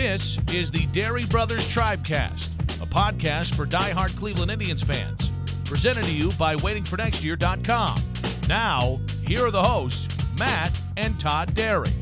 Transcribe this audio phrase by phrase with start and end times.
[0.00, 5.32] This is the Dery Brothers Tribecast, a podcast for diehard Cleveland Indians fans.
[5.64, 8.00] Presented to you by WaitingForNextYear.com.
[8.48, 10.06] Now, here are the hosts,
[10.38, 11.92] Matt and Todd Dery.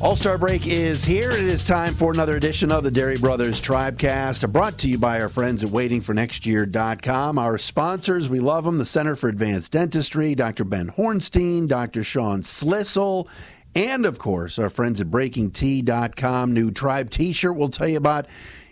[0.00, 1.32] All Star Break is here.
[1.32, 5.20] It is time for another edition of the Dery Brothers Tribecast, brought to you by
[5.20, 7.36] our friends at WaitingForNextYear.com.
[7.36, 10.62] Our sponsors, we love them the Center for Advanced Dentistry, Dr.
[10.62, 12.04] Ben Hornstein, Dr.
[12.04, 13.26] Sean Slissel,
[13.74, 16.52] and of course, our friends at BreakingT.com.
[16.52, 18.26] New Tribe t shirt we'll tell you about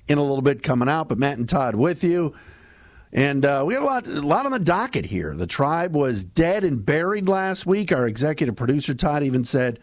[0.09, 1.09] in a little bit coming out.
[1.09, 2.34] But Matt and Todd with you.
[3.12, 5.34] And uh, we had a lot, a lot on the docket here.
[5.34, 7.92] The tribe was dead and buried last week.
[7.92, 9.78] Our executive producer Todd even said,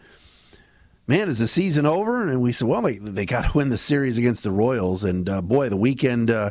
[1.06, 2.28] man, is the season over?
[2.28, 5.04] And we said, well, they, they got to win the series against the Royals.
[5.04, 6.50] And uh, boy, the weekend, uh,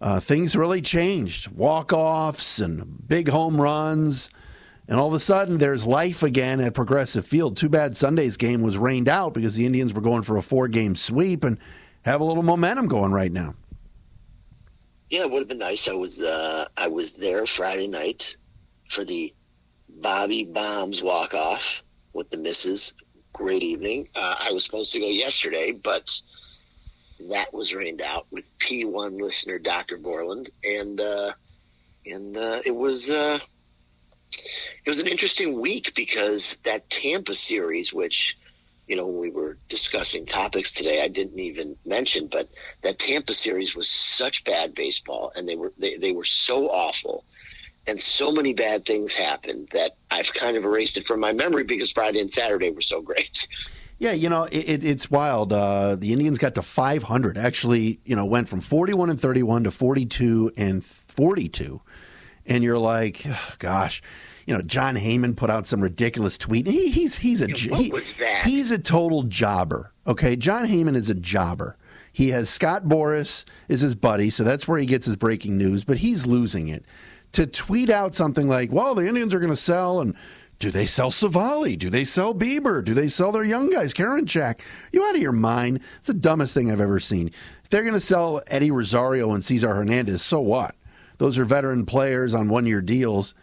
[0.00, 1.48] uh, things really changed.
[1.48, 4.30] Walk offs and big home runs.
[4.90, 7.56] And all of a sudden, there's life again at Progressive Field.
[7.56, 10.66] Too bad Sunday's game was rained out because the Indians were going for a four
[10.66, 11.58] game sweep and
[12.02, 13.54] have a little momentum going right now.
[15.08, 15.88] Yeah, it would have been nice.
[15.88, 18.36] I was uh, I was there Friday night
[18.88, 19.32] for the
[19.88, 22.92] Bobby Bombs walk off with the misses
[23.32, 24.08] great evening.
[24.16, 26.20] Uh, I was supposed to go yesterday, but
[27.28, 29.98] that was rained out with P1 listener Dr.
[29.98, 31.32] Borland, and uh,
[32.04, 33.38] and uh, it was uh,
[34.84, 38.36] it was an interesting week because that Tampa series, which
[38.86, 42.48] you know we were discussing topics today, I didn't even mention, but
[42.82, 47.24] that Tampa series was such bad baseball, and they were they, they were so awful
[47.86, 51.64] and so many bad things happened that I've kind of erased it from my memory
[51.64, 53.48] because Friday and Saturday were so great.
[53.98, 55.52] Yeah, you know it, it's wild.
[55.52, 57.36] Uh, the Indians got to 500.
[57.36, 61.82] Actually, you know, went from 41 and 31 to 42 and 42,
[62.50, 64.02] and you're like, oh, gosh.
[64.46, 66.66] You know, Jon Heyman put out some ridiculous tweet.
[66.66, 67.92] He, he's he's a yeah, he,
[68.42, 69.92] he's a total jobber.
[70.06, 71.76] Okay, Jon Heyman is a jobber.
[72.12, 75.84] He has Scott Boras is his buddy, so that's where he gets his breaking news.
[75.84, 76.84] But he's losing it
[77.32, 80.16] to tweet out something like, well, the Indians are going to sell and
[80.58, 81.78] do they sell Civale?
[81.78, 82.84] Do they sell Bieber?
[82.84, 84.60] Do they sell their young guys, Karen Karinchak?
[84.92, 85.80] You out of your mind?
[85.98, 87.30] It's the dumbest thing I've ever seen.
[87.62, 90.74] If they're going to sell Eddie Rosario and Cesar Hernandez, so what?
[91.20, 93.34] Those are veteran players on one year deals.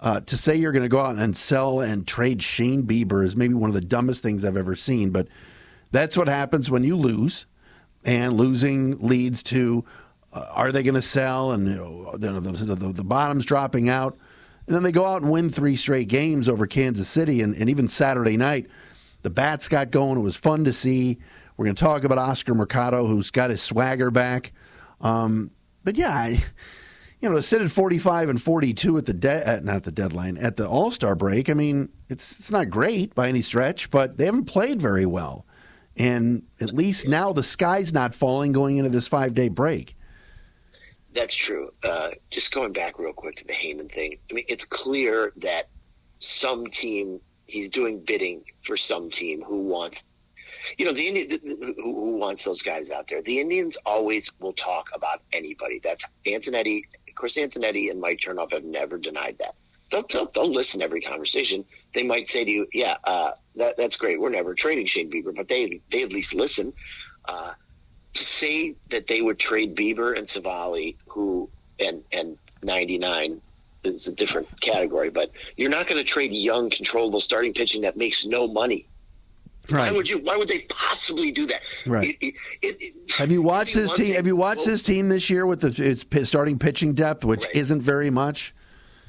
[0.00, 3.36] Uh, to say you're going to go out and sell and trade Shane Bieber is
[3.36, 5.10] maybe one of the dumbest things I've ever seen.
[5.10, 5.28] But
[5.90, 7.44] that's what happens when you lose,
[8.02, 9.84] and losing leads to
[10.32, 11.52] uh, are they going to sell?
[11.52, 14.16] And you know, the, the, the, bottom's dropping out.
[14.66, 17.42] And then they go out and win three straight games over Kansas City.
[17.42, 18.68] And, and even Saturday night,
[19.20, 20.16] the bats got going.
[20.16, 21.18] It was fun to see.
[21.58, 24.52] We're going to talk about Oscar Mercado, who's got his swagger back.
[25.02, 25.50] Um,
[25.84, 26.42] but yeah, I,
[27.20, 30.36] you know, to sit at 45 and 42 at the de- at, not the deadline
[30.36, 31.50] at the All Star break.
[31.50, 35.46] I mean, it's it's not great by any stretch, but they haven't played very well.
[35.96, 39.96] And at least now the sky's not falling going into this five day break.
[41.12, 41.72] That's true.
[41.82, 44.18] Uh, just going back real quick to the Heyman thing.
[44.30, 45.68] I mean, it's clear that
[46.20, 50.04] some team he's doing bidding for some team who wants,
[50.76, 53.22] you know, the Indian who wants those guys out there.
[53.22, 55.80] The Indians always will talk about anybody.
[55.82, 56.82] That's Antonetti,
[57.18, 59.56] Chris Antonetti, and Mike Chernoff have never denied that.
[59.90, 61.64] They'll, they'll, they'll listen to every conversation.
[61.92, 64.20] They might say to you, "Yeah, uh, that, that's great.
[64.20, 66.72] We're never trading Shane Bieber," but they they at least listen.
[67.24, 67.52] Uh,
[68.14, 73.40] to say that they would trade Bieber and Civale, who and and 99
[73.82, 77.96] is a different category, but you're not going to trade young, controllable starting pitching that
[77.96, 78.86] makes no money.
[79.70, 79.90] Right.
[79.90, 80.18] Why would you?
[80.18, 81.60] Why would they possibly do that?
[81.86, 82.16] Right.
[82.20, 84.06] It, it, it, have you watched this team?
[84.06, 87.24] Thing, have you watched well, his team this year with the, its starting pitching depth,
[87.24, 87.56] which right.
[87.56, 88.54] isn't very much?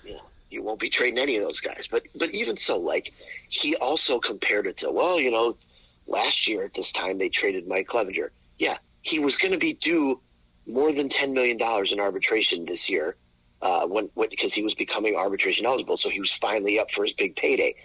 [0.03, 0.17] Yeah,
[0.49, 1.87] you won't be trading any of those guys.
[1.89, 3.13] But but even so, like
[3.47, 5.55] he also compared it to well, you know,
[6.07, 8.29] last year at this time they traded Mike Clevinger.
[8.57, 10.19] Yeah, he was going to be due
[10.69, 11.57] more than $10 million
[11.91, 13.15] in arbitration this year
[13.61, 15.97] uh, when, because he was becoming arbitration eligible.
[15.97, 17.75] So he was finally up for his big payday.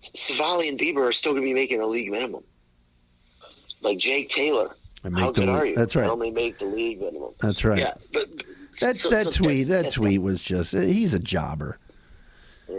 [0.00, 2.44] Civale and Bieber are still going to be making the league minimum.
[3.80, 4.76] Like Jake Taylor.
[5.14, 5.76] How good are you?
[5.76, 6.06] That's right.
[6.06, 7.32] I only make the league minimum.
[7.40, 7.78] That's right.
[7.78, 8.28] Yeah, but,
[8.80, 11.78] that so, that so tweet that, that tweet was just he's a jobber.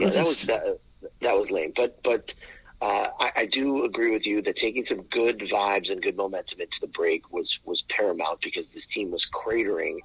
[0.00, 0.80] Yeah, that was that,
[1.20, 1.72] that was lame.
[1.76, 2.34] But but
[2.82, 6.60] uh, I, I, do agree with you that taking some good vibes and good momentum
[6.60, 9.98] into the break was was paramount because this team was cratering,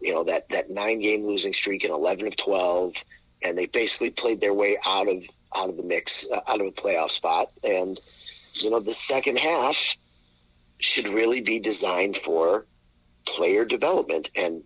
[0.00, 2.94] you know, that that nine game losing streak in eleven of twelve,
[3.42, 5.22] and they basically played their way out of
[5.54, 8.00] out of the mix, uh, out of a playoff spot, and
[8.54, 9.96] you know the second half
[10.78, 12.66] should really be designed for
[13.26, 14.62] player development and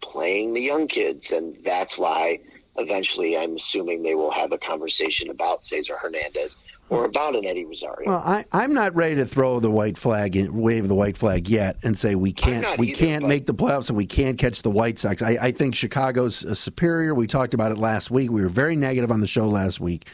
[0.00, 2.40] playing the young kids, and that's why
[2.76, 6.56] eventually, I'm assuming they will have a conversation about Cesar Hernandez
[6.90, 8.08] or about an Eddie Rosario.
[8.08, 11.48] Well, I, I'm not ready to throw the white flag, and wave the white flag
[11.48, 14.38] yet, and say we can't we either, can't but- make the playoffs and we can't
[14.38, 15.22] catch the White Sox.
[15.22, 17.14] I, I think Chicago's uh, superior.
[17.14, 18.30] We talked about it last week.
[18.30, 20.06] We were very negative on the show last week.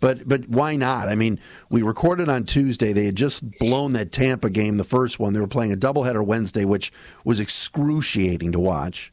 [0.00, 1.08] But but why not?
[1.08, 1.38] I mean,
[1.68, 2.94] we recorded on Tuesday.
[2.94, 5.34] They had just blown that Tampa game, the first one.
[5.34, 6.90] They were playing a doubleheader Wednesday, which
[7.24, 9.12] was excruciating to watch.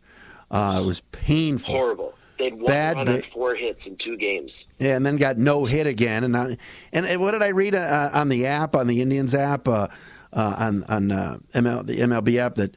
[0.50, 1.75] Uh, it was painful.
[1.75, 2.13] Horrible.
[2.38, 4.68] They'd one Bad run on four hits in two games.
[4.80, 6.24] Yeah, and then got no hit again.
[6.24, 6.57] And I,
[6.94, 9.88] and, and what did I read uh, on the app on the Indians app uh,
[10.34, 12.75] uh, on on uh, ML, the MLB app that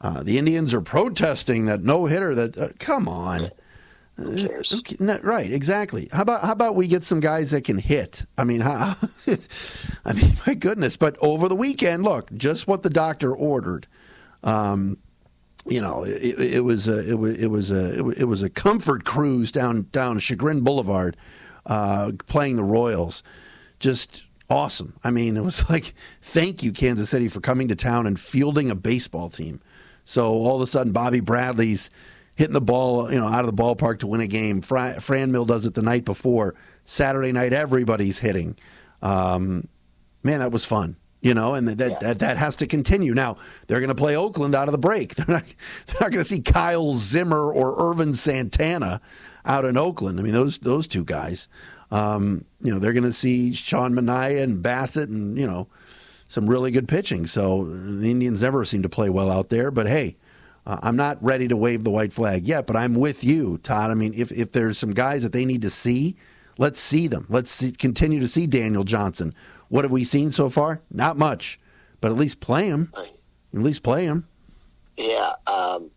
[0.00, 2.34] uh, the Indians are protesting that no hitter.
[2.34, 3.50] That uh, come on,
[4.16, 4.74] Who cares?
[4.78, 5.50] Okay, no, right?
[5.50, 6.08] Exactly.
[6.12, 8.24] How about how about we get some guys that can hit?
[8.36, 8.94] I mean, how,
[10.04, 10.96] I mean, my goodness.
[10.96, 13.86] But over the weekend, look, just what the doctor ordered.
[14.44, 14.98] Um,
[15.66, 19.04] you know, it, it was a it was it was a it was a comfort
[19.04, 21.16] cruise down down Chagrin Boulevard,
[21.66, 23.22] uh, playing the Royals,
[23.80, 24.94] just awesome.
[25.04, 28.70] I mean, it was like, thank you, Kansas City, for coming to town and fielding
[28.70, 29.60] a baseball team.
[30.04, 31.90] So all of a sudden, Bobby Bradley's
[32.34, 34.62] hitting the ball, you know, out of the ballpark to win a game.
[34.62, 36.54] Fra- Franmil does it the night before.
[36.84, 38.56] Saturday night, everybody's hitting.
[39.02, 39.68] Um,
[40.22, 40.96] man, that was fun.
[41.20, 41.98] You know, and that, Yeah.
[42.00, 43.12] that that has to continue.
[43.12, 45.14] Now they're going to play Oakland out of the break.
[45.16, 45.44] They're not
[45.86, 49.00] they're not going to see Kyle Zimmer or Ervin Santana
[49.44, 50.20] out in Oakland.
[50.20, 51.48] I mean, those those two guys.
[51.90, 55.66] Um, you know, they're going to see Sean Manaea and Bassitt, and you know,
[56.28, 57.26] some really good pitching.
[57.26, 59.70] So the Indians never seem to play well out there.
[59.72, 60.16] But hey,
[60.66, 62.66] uh, I'm not ready to wave the white flag yet.
[62.66, 63.90] But I'm with you, Todd.
[63.90, 66.14] I mean, if if there's some guys that they need to see,
[66.58, 67.26] let's see them.
[67.28, 69.34] Let's see, continue to see Daniel Johnson.
[69.68, 70.80] What have we seen so far?
[70.90, 71.60] Not much,
[72.00, 72.92] but at least play him.
[72.96, 73.12] Right.
[73.54, 74.26] At least play him.
[74.96, 75.32] Yeah.
[75.46, 75.90] Um,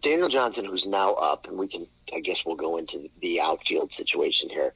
[0.00, 3.92] Daniel Johnson, who's now up, and we can, I guess we'll go into the outfield
[3.92, 4.74] situation here.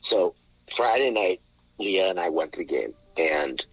[0.00, 0.34] So
[0.74, 1.40] Friday night,
[1.78, 3.64] Leah and I went to the game, and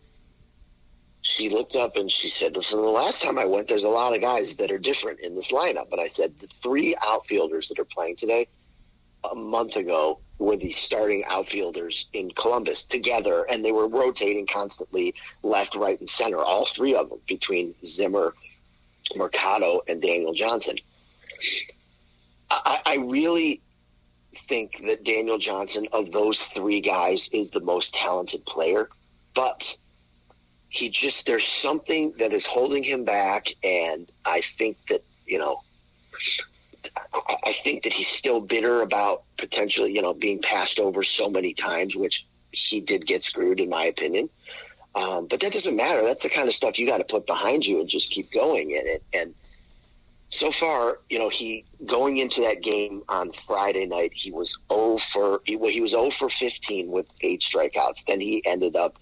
[1.22, 4.14] she looked up and she said, Listen, the last time I went, there's a lot
[4.14, 5.90] of guys that are different in this lineup.
[5.90, 8.48] But I said, The three outfielders that are playing today,
[9.30, 15.14] a month ago, were the starting outfielders in Columbus together, and they were rotating constantly
[15.44, 18.34] left, right, and center, all three of them between Zimmer,
[19.16, 20.78] Mercado, and Daniel Johnson.
[22.50, 23.62] I, I really
[24.48, 28.90] think that Daniel Johnson, of those three guys, is the most talented player,
[29.36, 29.78] but
[30.70, 35.62] he just, there's something that is holding him back, and I think that, you know,
[37.44, 41.54] I think that he's still bitter about potentially, you know, being passed over so many
[41.54, 44.30] times, which he did get screwed, in my opinion.
[44.96, 46.04] Um, but that doesn't matter.
[46.04, 48.72] That's the kind of stuff you got to put behind you and just keep going
[48.72, 49.04] in it.
[49.14, 49.36] And
[50.30, 54.98] so far, you know, he going into that game on Friday night, he was 0
[54.98, 58.06] for he, well, he was 0 for 15 with eight strikeouts.
[58.06, 58.98] Then he ended up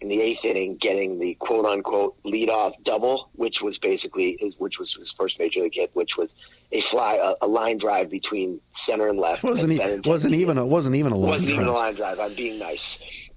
[0.00, 4.78] in the eighth inning getting the quote unquote leadoff double, which was basically his, which
[4.78, 6.34] was his first major league hit, which was
[6.72, 9.42] a fly a, a line drive between center and left.
[9.42, 12.18] wasn't and even wasn't even a wasn't even a long wasn't even a line drive.
[12.18, 13.30] I'm being nice.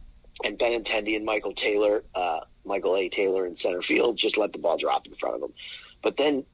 [0.44, 3.10] And Benintendi and Michael Taylor, uh, Michael A.
[3.10, 5.54] Taylor in center field, just let the ball drop in front of them.
[6.02, 6.46] But then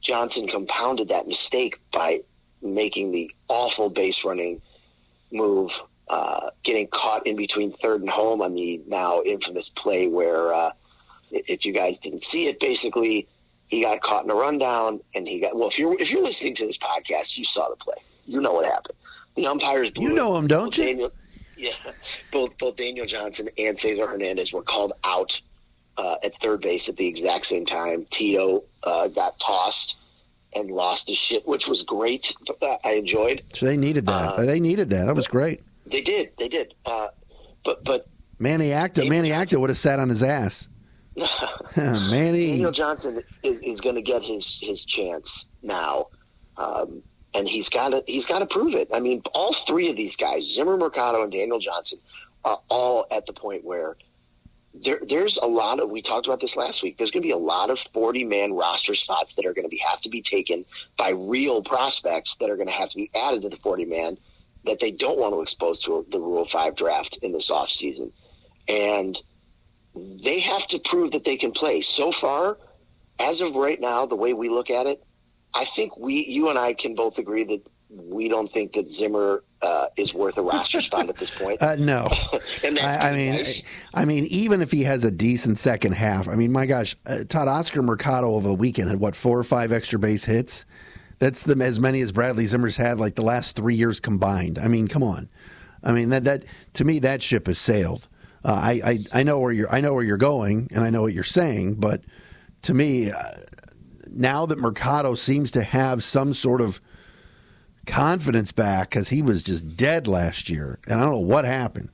[0.00, 2.20] Johnson compounded that mistake by
[2.62, 4.62] making the awful base running
[5.30, 10.54] move, uh, getting caught in between third and home on the now infamous play where,
[10.54, 10.72] uh,
[11.30, 13.28] if you guys didn't see it, basically
[13.68, 15.68] he got caught in a rundown and he got well.
[15.68, 17.96] If you're if you're listening to this podcast, you saw the play.
[18.26, 18.96] You know what happened.
[19.36, 19.90] The umpires.
[19.90, 21.10] Blew You know him, don't you?
[21.58, 21.72] Yeah,
[22.32, 25.40] both both Daniel Johnson and Cesar Hernandez were called out
[25.96, 28.06] uh, at third base at the exact same time.
[28.10, 29.96] Tito uh, got tossed
[30.54, 32.34] and lost his shit, which was great.
[32.84, 33.42] I enjoyed.
[33.54, 34.34] So they needed that.
[34.34, 35.06] Uh, they needed that.
[35.06, 35.62] That was great.
[35.86, 36.32] They did.
[36.38, 36.74] They did.
[36.84, 37.08] Uh,
[37.64, 38.06] but but
[38.38, 40.68] Manny Acta, Manny Acta would have sat on his ass.
[41.76, 46.06] Manny, Daniel Johnson is, is going to get his his chance now,
[46.56, 48.88] um, and he's got to he's got to prove it.
[48.92, 52.00] I mean, all three of these guys, Zimmer, Mercado, and Daniel Johnson,
[52.44, 53.96] are all at the point where
[54.74, 56.98] there there's a lot of we talked about this last week.
[56.98, 59.70] There's going to be a lot of 40 man roster spots that are going to
[59.70, 60.66] be have to be taken
[60.98, 64.18] by real prospects that are going to have to be added to the 40 man
[64.64, 68.12] that they don't want to expose to the Rule Five draft in this offseason.
[68.68, 69.16] and
[69.96, 71.80] they have to prove that they can play.
[71.80, 72.58] So far,
[73.18, 75.02] as of right now, the way we look at it,
[75.54, 79.42] I think we, you and I, can both agree that we don't think that Zimmer
[79.62, 81.62] uh, is worth a roster spot at this point.
[81.62, 82.08] uh, no.
[82.64, 83.62] and I, I mean, nice.
[83.94, 87.24] I mean, even if he has a decent second half, I mean, my gosh, uh,
[87.28, 90.66] Todd Oscar Mercado over the weekend had what four or five extra base hits.
[91.18, 94.58] That's the as many as Bradley Zimmer's had like the last three years combined.
[94.58, 95.30] I mean, come on.
[95.82, 98.08] I mean that that to me that ship has sailed.
[98.46, 101.02] Uh, I, I I know where you're I know where you're going and I know
[101.02, 102.02] what you're saying, but
[102.62, 103.32] to me, uh,
[104.08, 106.80] now that Mercado seems to have some sort of
[107.86, 111.88] confidence back because he was just dead last year, and I don't know what happened.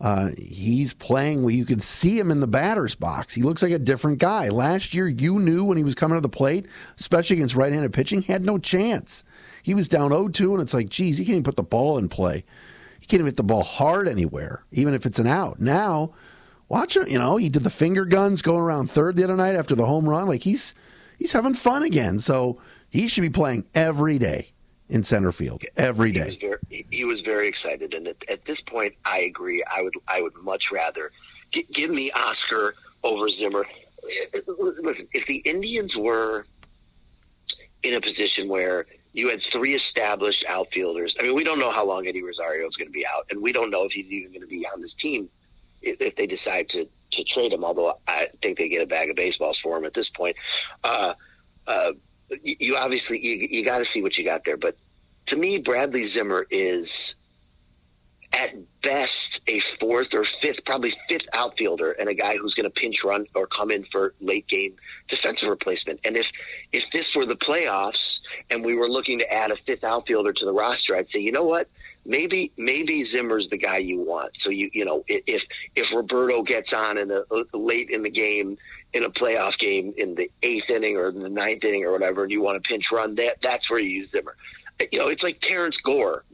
[0.00, 3.34] Uh, he's playing where you can see him in the batter's box.
[3.34, 4.48] He looks like a different guy.
[4.48, 6.66] Last year, you knew when he was coming to the plate,
[6.98, 9.24] especially against right handed pitching, he had no chance.
[9.62, 11.98] He was down 0 2, and it's like, geez, he can't even put the ball
[11.98, 12.44] in play.
[13.08, 15.60] Can't even hit the ball hard anywhere, even if it's an out.
[15.60, 16.12] Now,
[16.68, 17.08] watch him.
[17.08, 19.86] You know, he did the finger guns going around third the other night after the
[19.86, 20.28] home run.
[20.28, 20.74] Like, he's
[21.18, 22.18] he's having fun again.
[22.18, 22.60] So
[22.90, 24.52] he should be playing every day
[24.88, 26.20] in center field every day.
[26.20, 29.62] He was very, he was very excited, and at, at, this point, I agree.
[29.64, 31.12] I would I would much rather
[31.50, 33.66] g- give me Oscar over Zimmer.
[34.46, 36.46] Listen, if the Indians were
[37.82, 41.84] in a position where you had three established outfielders, I mean, we don't know how
[41.84, 44.32] long Eddie Rosario is going to be out, and we don't know if he's even
[44.32, 45.28] going to be on this team
[45.82, 47.64] if, they decide to to trade him.
[47.64, 50.36] Although I think they get a bag of baseballs for him at this point.
[50.84, 51.14] Uh,
[51.66, 51.92] uh,
[52.42, 54.56] you obviously you, you got to see what you got there.
[54.56, 54.76] But
[55.26, 57.14] to me, Bradley Zimmer is
[58.32, 62.70] at best a fourth or fifth, probably fifth outfielder, and a guy who's going to
[62.70, 64.74] pinch run or come in for late game
[65.08, 66.00] defensive replacement.
[66.04, 66.30] And if
[66.72, 68.20] if this were the playoffs
[68.50, 71.32] and we were looking to add a fifth outfielder to the roster, I'd say, you
[71.32, 71.68] know what?
[72.04, 74.36] Maybe maybe Zimmer's the guy you want.
[74.36, 78.10] So you you know if if Roberto gets on in the uh, late in the
[78.10, 78.58] game
[78.92, 82.32] in a playoff game in the eighth inning or the ninth inning or whatever, and
[82.32, 84.36] you want to pinch run, that that's where you use Zimmer.
[84.92, 86.24] You know, it's like Terrence Gore.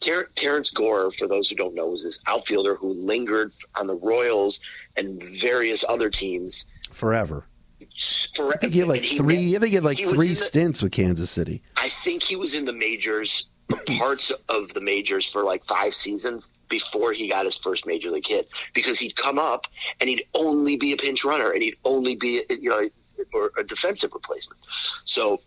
[0.00, 3.94] Ter- Terrence Gore, for those who don't know, was this outfielder who lingered on the
[3.94, 4.60] Royals
[4.96, 7.46] and various other teams forever.
[8.34, 8.54] forever.
[8.54, 9.56] I think he had like he three.
[9.56, 11.62] I think he had like he three stints with Kansas City.
[11.76, 13.48] I think he was in the majors
[13.98, 18.26] parts of the majors for like five seasons before he got his first major league
[18.26, 19.66] hit because he'd come up
[20.00, 22.80] and he'd only be a pinch runner and he'd only be you know
[23.32, 24.60] or a defensive replacement.
[25.04, 25.40] So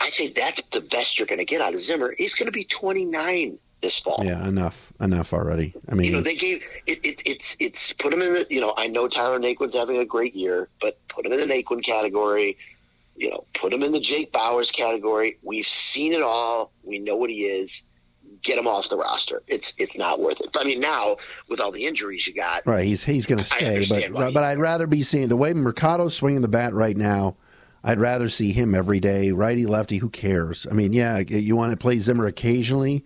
[0.00, 2.14] I think that's the best you're going to get out of Zimmer.
[2.16, 4.22] He's going to be 29 this fall.
[4.24, 5.74] Yeah, enough, enough already.
[5.90, 8.46] I mean, you know, they gave it, it, it's it's put him in the.
[8.48, 11.46] You know, I know Tyler Naquin's having a great year, but put him in the
[11.46, 12.56] Naquin category
[13.16, 15.38] you know, put him in the Jake Bauers category.
[15.42, 16.72] We've seen it all.
[16.82, 17.82] We know what he is.
[18.42, 19.42] Get him off the roster.
[19.46, 20.54] It's it's not worth it.
[20.56, 21.16] I mean, now
[21.48, 22.84] with all the injuries you got, right?
[22.84, 26.42] He's he's going to stay, but but I'd rather be seeing the way Mercado's swinging
[26.42, 27.36] the bat right now.
[27.86, 29.98] I'd rather see him every day, righty lefty.
[29.98, 30.66] Who cares?
[30.68, 33.04] I mean, yeah, you want to play Zimmer occasionally,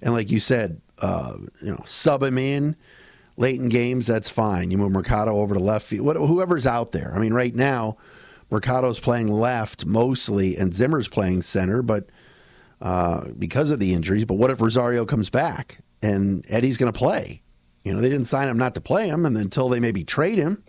[0.00, 2.74] and like you said, uh, you know, sub him in
[3.36, 4.06] late in games.
[4.06, 4.70] That's fine.
[4.70, 7.12] You move Mercado over to left field, whoever's out there.
[7.14, 7.98] I mean, right now
[8.50, 12.06] Mercado's playing left mostly, and Zimmer's playing center, but
[12.80, 14.24] uh, because of the injuries.
[14.24, 17.42] But what if Rosario comes back and Eddie's going to play?
[17.84, 20.38] You know, they didn't sign him not to play him, and until they maybe trade
[20.38, 20.62] him,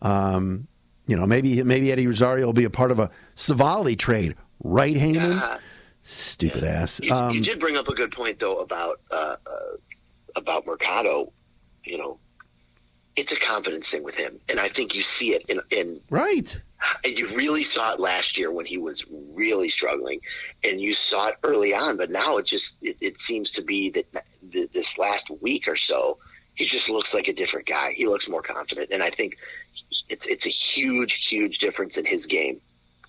[0.00, 0.68] um,
[1.06, 4.96] you know, maybe maybe Eddie Rosario will be a part of a Civale trade, right,
[4.96, 5.40] Heyman?
[5.40, 5.58] Uh,
[6.02, 6.70] Stupid yeah.
[6.70, 7.00] ass.
[7.00, 9.76] You, um, you, did bring up a good point though about uh, uh,
[10.36, 11.32] about Mercado.
[11.82, 12.18] You know,
[13.16, 16.60] it's a confidence thing with him, and I think you see it in, in right
[17.02, 20.20] and you really saw it last year when he was really struggling,
[20.62, 21.96] and you saw it early on.
[21.96, 24.06] But now it just it, it seems to be that
[24.42, 26.18] this last week or so,
[26.54, 27.92] he just looks like a different guy.
[27.92, 29.36] He looks more confident, and I think
[30.08, 32.60] it's it's a huge, huge difference in his game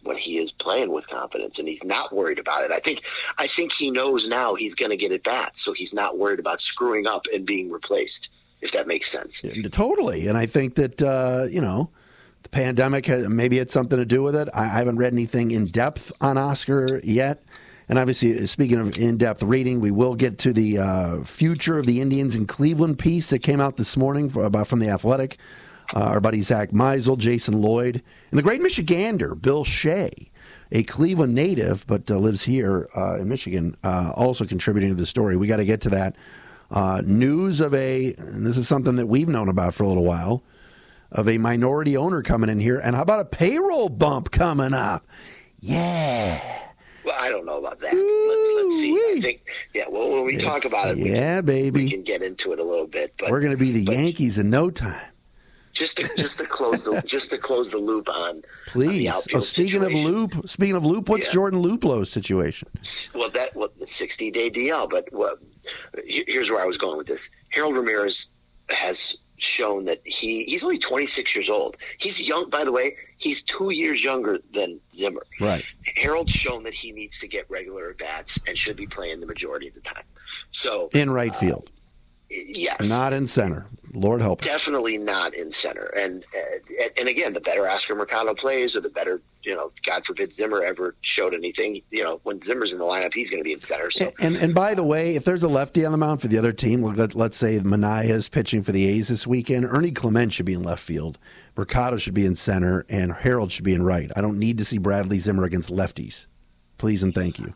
[0.03, 2.71] when he is playing with confidence and he's not worried about it.
[2.71, 3.01] I think
[3.37, 6.39] I think he knows now he's going to get it back, so he's not worried
[6.39, 8.29] about screwing up and being replaced.
[8.61, 9.43] If that makes sense.
[9.43, 11.89] Yeah, totally, and I think that uh, you know
[12.43, 14.47] the pandemic maybe had something to do with it.
[14.53, 17.43] I, haven't read anything in depth on Oscar yet.
[17.89, 21.85] And obviously, speaking of in depth reading, we will get to the uh, future of
[21.85, 25.37] the Indians in Cleveland piece that came out this morning for, about from the Athletic.
[25.93, 28.01] Uh, our buddy Zach Meisel, Jason Lloyd,
[28.31, 30.11] and the great Michigander, Bill Shea,
[30.71, 35.05] a Cleveland native but uh, lives here uh, in Michigan, uh, also contributing to the
[35.05, 35.37] story.
[35.37, 36.15] We got to get to that.
[36.71, 40.03] Uh, news of a, and this is something that we've known about for a little
[40.03, 40.43] while
[41.11, 42.79] of a minority owner coming in here.
[42.79, 45.05] And how about a payroll bump coming up?
[45.59, 46.41] Yeah.
[47.05, 47.93] Well, I don't know about that.
[47.93, 49.17] Let's, let's, see.
[49.17, 49.41] I think,
[49.73, 49.85] yeah.
[49.87, 52.59] Well, when we it's, talk about it, yeah, can, baby, we can get into it
[52.59, 53.15] a little bit.
[53.19, 54.99] But we're going to be the Yankees in no time.
[55.75, 59.07] Just to just to close the just to close the loop on please.
[59.09, 59.83] On oh, speaking situation.
[59.83, 61.33] of loop, speaking of loop, what's yeah.
[61.33, 62.69] Jordan Luplow's situation?
[63.13, 64.89] Well, that well, the sixty day DL.
[64.89, 65.39] But what,
[66.05, 67.29] here's where I was going with this.
[67.49, 68.27] Harold Ramirez
[68.69, 71.77] has shown that he he's only 26 years old.
[71.97, 72.95] He's young, by the way.
[73.17, 75.25] He's two years younger than Zimmer.
[75.39, 75.65] Right.
[75.95, 79.25] Harold's shown that he needs to get regular at bats and should be playing the
[79.25, 80.03] majority of the time.
[80.51, 81.69] So in right field.
[82.31, 83.65] Uh, yes, not in center.
[83.95, 84.47] Lord help us.
[84.47, 85.85] Definitely not in center.
[85.85, 90.05] And uh, and again, the better Oscar Mercado plays, or the better you know, God
[90.05, 91.81] forbid Zimmer ever showed anything.
[91.91, 93.91] You know, when Zimmer's in the lineup, he's going to be in center.
[93.91, 94.05] So.
[94.05, 96.37] And, and, and by the way, if there's a lefty on the mound for the
[96.37, 99.65] other team, let, us say Manaea is pitching for the A's this weekend.
[99.65, 101.19] Ernie Clement should be in left field.
[101.55, 104.11] Mercado should be in center, and Harold should be in right.
[104.15, 106.25] I don't need to see Bradley Zimmer against lefties.
[106.77, 107.53] Please and thank you.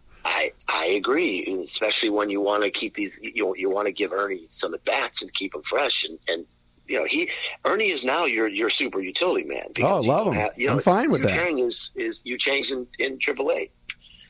[0.68, 3.20] I I agree, especially when you want to keep these.
[3.22, 6.46] You you want to give Ernie some at bats and keep him fresh and and
[6.89, 7.29] you know, he
[7.63, 9.68] Ernie is now your your super utility man.
[9.82, 10.34] Oh, I love him.
[10.34, 11.36] Have, you know, I'm fine with Yu that.
[11.36, 13.70] Chang is is Yu Chang's in, in AAA.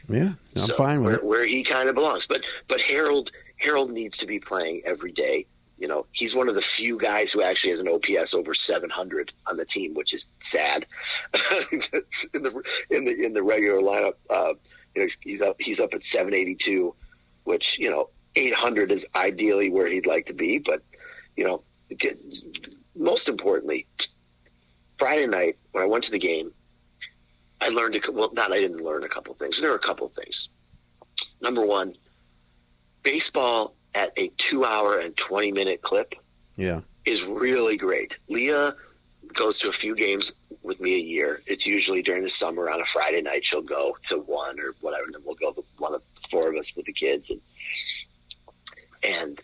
[0.09, 1.23] Yeah, I'm so fine with where, it.
[1.23, 5.45] Where he kind of belongs, but but Harold Harold needs to be playing every day.
[5.77, 9.31] You know, he's one of the few guys who actually has an OPS over 700
[9.47, 10.85] on the team, which is sad.
[11.71, 11.79] in
[12.43, 14.53] the in the in the regular lineup, uh,
[14.95, 16.95] you know, he's, he's up he's up at 782,
[17.43, 20.81] which you know 800 is ideally where he'd like to be, but
[21.35, 21.63] you know
[22.95, 23.87] most importantly,
[24.97, 26.51] Friday night when I went to the game,
[27.61, 29.59] I learned a, well, not I didn't learn a couple things.
[29.59, 30.49] There were a couple of things.
[31.41, 31.95] Number one,
[33.03, 36.15] baseball at a two-hour and twenty-minute clip,
[36.55, 38.19] yeah, is really great.
[38.27, 38.75] Leah
[39.33, 41.41] goes to a few games with me a year.
[41.45, 43.45] It's usually during the summer on a Friday night.
[43.45, 46.55] She'll go to one or whatever, and then we'll go one of the four of
[46.55, 47.41] us with the kids and
[49.01, 49.41] and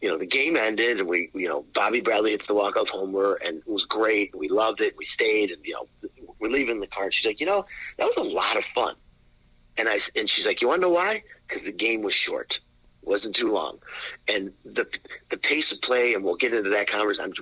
[0.00, 3.34] you know, the game ended and we, you know, Bobby Bradley hits the walk-off homer
[3.44, 4.34] and it was great.
[4.36, 4.96] We loved it.
[4.96, 6.08] We stayed and, you know,
[6.38, 8.94] we're leaving the car and she's like, you know, that was a lot of fun.
[9.76, 11.24] And I, and she's like, you want to know why?
[11.46, 12.60] Because the game was short.
[13.02, 13.78] Wasn't too long.
[14.28, 14.86] And the,
[15.30, 17.32] the pace of play, and we'll get into that conversation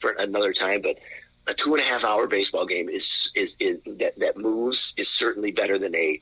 [0.00, 0.98] for another time, but
[1.46, 5.08] a two and a half hour baseball game is, is, is that, that moves is
[5.08, 6.20] certainly better than a,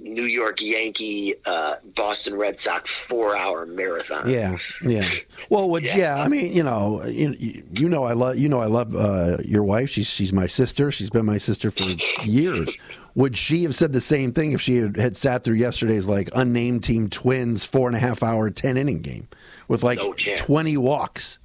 [0.00, 4.28] New York Yankee, uh, Boston Red Sox four hour marathon.
[4.28, 5.06] Yeah, yeah.
[5.50, 5.96] Well, which yeah.
[5.96, 9.38] yeah, I mean, you know, you, you know, I love you know, I love uh,
[9.44, 9.90] your wife.
[9.90, 10.90] She's she's my sister.
[10.90, 11.84] She's been my sister for
[12.24, 12.74] years.
[13.14, 16.30] Would she have said the same thing if she had, had sat through yesterday's like
[16.34, 19.28] unnamed team Twins four and a half hour ten inning game
[19.68, 21.38] with like no twenty walks?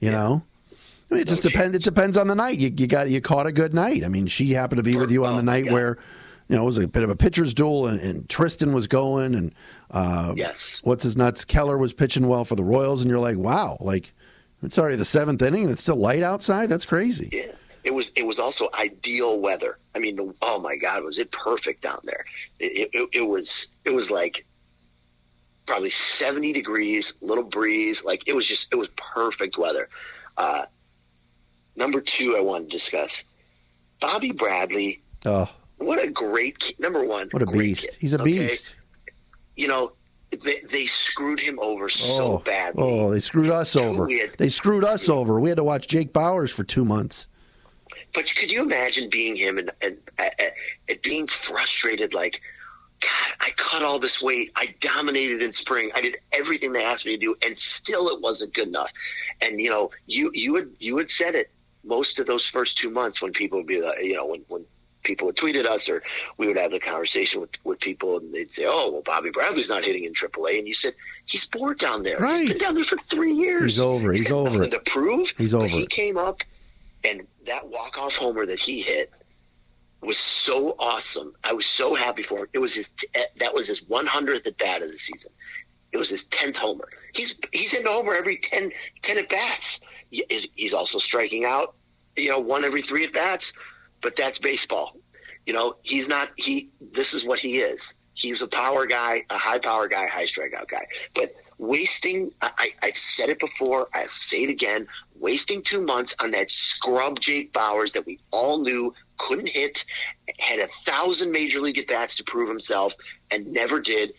[0.00, 0.16] You yeah.
[0.16, 0.42] know.
[1.10, 1.76] I mean, it just depends.
[1.76, 2.58] It depends on the night.
[2.58, 4.04] You, you got you caught a good night.
[4.04, 5.98] I mean, she happened to be with you on the night where
[6.48, 9.34] you know, it was a bit of a pitcher's duel, and, and Triston was going,
[9.34, 9.54] and
[9.90, 11.44] uh, yes, what's his nuts?
[11.44, 14.12] Keller was pitching well for the Royals, and you're like, wow, like
[14.62, 16.68] it's already the seventh inning, and it's still light outside.
[16.68, 17.30] That's crazy.
[17.32, 18.12] Yeah, it was.
[18.14, 19.78] It was also ideal weather.
[19.94, 22.24] I mean, oh my God, was it perfect down there?
[22.60, 23.68] It, it, it was.
[23.84, 24.46] It was like
[25.66, 28.04] probably 70 degrees, little breeze.
[28.04, 28.68] Like it was just.
[28.70, 29.88] It was perfect weather.
[30.36, 30.66] Uh,
[31.76, 33.24] number two, I want to discuss
[34.00, 35.02] Bobby Bradley.
[35.24, 37.28] Oh what a great number one.
[37.30, 37.82] What a beast!
[37.82, 38.48] Kid, He's a okay?
[38.48, 38.74] beast.
[39.56, 39.92] You know,
[40.30, 42.82] they, they screwed him over so oh, badly.
[42.82, 44.06] Oh, they screwed us Too over.
[44.06, 44.36] weird.
[44.38, 45.38] They screwed us over.
[45.40, 47.26] We had to watch Jake Bauers for two months.
[48.14, 50.32] But could you imagine being him and, and, and,
[50.88, 52.14] and being frustrated?
[52.14, 52.40] Like,
[53.00, 54.52] God, I cut all this weight.
[54.56, 55.90] I dominated in spring.
[55.94, 58.92] I did everything they asked me to do, and still it wasn't good enough.
[59.42, 61.50] And you know, you you had you had said it
[61.86, 64.66] most of those first two months when people would be like, you know, when when
[65.06, 66.02] people would tweet at us or
[66.36, 69.70] we would have the conversation with, with people and they'd say, oh, well, Bobby Bradley's
[69.70, 70.58] not hitting in AAA.
[70.58, 70.94] And you said,
[71.24, 72.18] he's bored down there.
[72.18, 72.40] Right.
[72.40, 73.62] He's been down there for three years.
[73.62, 74.10] He's over.
[74.10, 74.70] He's, he's over it.
[74.70, 75.32] to prove.
[75.38, 76.42] He's but over he came up
[77.04, 79.12] and that walk-off homer that he hit
[80.02, 81.34] was so awesome.
[81.42, 82.46] I was so happy for him.
[82.52, 85.30] It was his, t- eh, that was his 100th at bat of the season.
[85.92, 86.88] It was his 10th homer.
[87.14, 88.72] He's, he's in the homer every 10,
[89.02, 89.80] 10 at bats.
[90.10, 91.74] He's, also striking out,
[92.16, 93.52] you know, one every three at bats,
[94.02, 94.96] but that's baseball.
[95.46, 96.70] You know, he's not he.
[96.80, 97.94] This is what he is.
[98.14, 100.86] He's a power guy, a high power guy, high strikeout guy.
[101.14, 103.88] But wasting, I, I've said it before.
[103.94, 104.88] I'll say it again.
[105.14, 109.84] Wasting two months on that scrub Jake Bauers that we all knew couldn't hit,
[110.38, 112.94] had a thousand major league at bats to prove himself,
[113.30, 114.14] and never did,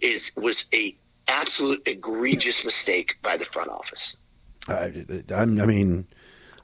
[0.00, 4.16] is was a absolute egregious mistake by the front office.
[4.68, 4.92] I,
[5.34, 6.06] I mean,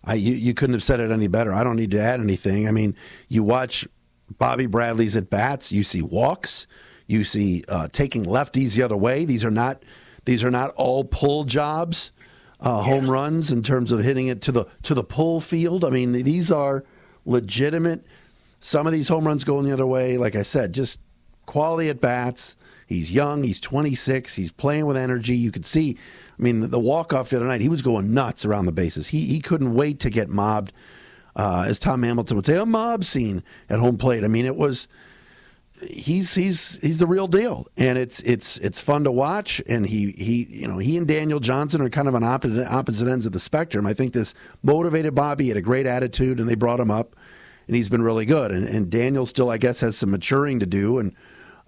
[0.05, 1.53] I, you, you couldn't have said it any better.
[1.53, 2.69] I don't need to add anything.
[2.69, 2.95] I mean,
[3.29, 3.87] you watch
[4.39, 6.67] Bobby Bradley's at bats, you see walks,
[7.07, 9.25] you see uh, taking lefties the other way.
[9.25, 9.83] These are not
[10.25, 12.13] these are not all pull jobs,
[12.61, 12.93] uh, yeah.
[12.93, 15.85] home runs in terms of hitting it to the to the pull field.
[15.85, 16.85] I mean, these are
[17.27, 18.05] legitimate.
[18.61, 20.17] Some of these home runs going the other way.
[20.17, 20.99] Like I said, just
[21.47, 22.57] quality at bats.
[22.87, 23.45] He's young.
[23.45, 24.35] He's 26.
[24.35, 25.35] He's playing with energy.
[25.37, 25.97] You could see
[26.39, 28.73] I mean, the, the walk off the other night, he was going nuts around the
[28.73, 29.07] bases.
[29.09, 30.73] He he couldn't wait to get mobbed.
[31.37, 34.25] uh, as Tom Hamilton would say, a mob scene at home plate.
[34.25, 34.89] I mean, it was
[35.83, 39.63] he's he's he's the real deal, and it's it's it's fun to watch.
[39.69, 43.09] And he he you know he and Daniel Johnson are kind of on opposite opposite
[43.09, 43.87] ends of the spectrum.
[43.87, 47.17] I think this motivated Bobby had a great attitude, and they brought him up,
[47.67, 48.51] and he's been really good.
[48.51, 51.15] And, and Daniel still, I guess, has some maturing to do, and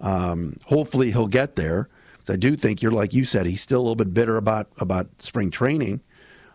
[0.01, 1.89] um, hopefully he'll get there.
[2.29, 5.07] I do think you're like you said, he's still a little bit bitter about about
[5.19, 6.01] spring training.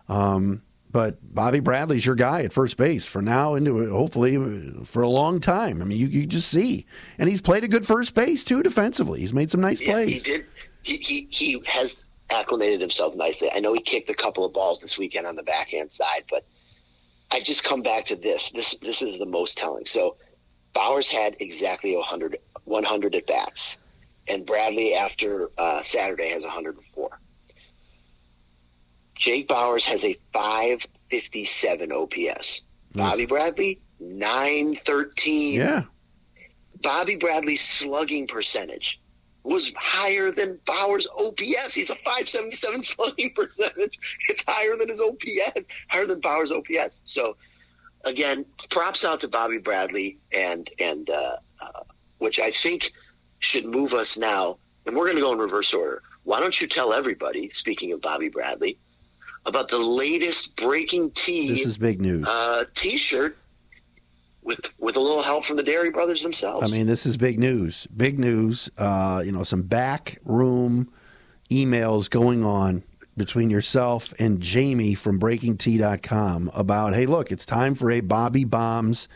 [0.09, 4.37] Um, but Bobby Bradley's your guy at first base for now into hopefully
[4.85, 5.81] for a long time.
[5.81, 6.85] I mean, you, you just see,
[7.19, 9.21] and he's played a good first base too defensively.
[9.21, 10.23] He's made some nice yeah, plays.
[10.23, 10.47] He did.
[10.83, 13.51] He, he he has acclimated himself nicely.
[13.51, 16.45] I know he kicked a couple of balls this weekend on the backhand side, but
[17.31, 18.51] I just come back to this.
[18.51, 19.87] This this is the most telling.
[19.87, 20.17] So
[20.75, 23.79] Bauers had exactly 100, 100 at bats,
[24.27, 27.11] and Bradley after uh, Saturday has 104.
[29.15, 32.63] Jake Bauers has a 557 OPS.
[32.95, 35.61] Bobby Bradley, 913.
[35.61, 35.83] Yeah.
[36.81, 39.01] Bobby Bradley's slugging percentage
[39.45, 41.75] was higher than Bauer's OPS.
[41.75, 43.99] He's a 577 slugging percentage.
[44.29, 47.01] It's higher than his OPS, higher than Bauer's OPS.
[47.05, 47.37] So,
[48.05, 51.81] again, props out to Bobby Bradley, and and uh, uh,
[52.19, 52.93] which I think
[53.39, 54.59] should move us now.
[54.87, 56.03] And we're going to go in reverse order.
[56.25, 57.51] Why don't you tell everybody?
[57.51, 58.79] Speaking of Bobby Bradley,
[59.47, 61.49] about the latest BreakingT.
[61.49, 62.27] This is big news.
[62.27, 63.37] Uh, T-shirt
[64.43, 66.73] with with a little help from the Dery Brothers themselves.
[66.73, 67.87] I mean, this is big news.
[67.97, 68.71] Big news.
[68.77, 70.93] Uh, you know, some back room
[71.51, 72.83] emails going on
[73.17, 79.09] between yourself and Jamie from BreakingT.com about, hey, look, it's time for a Bobby Bombs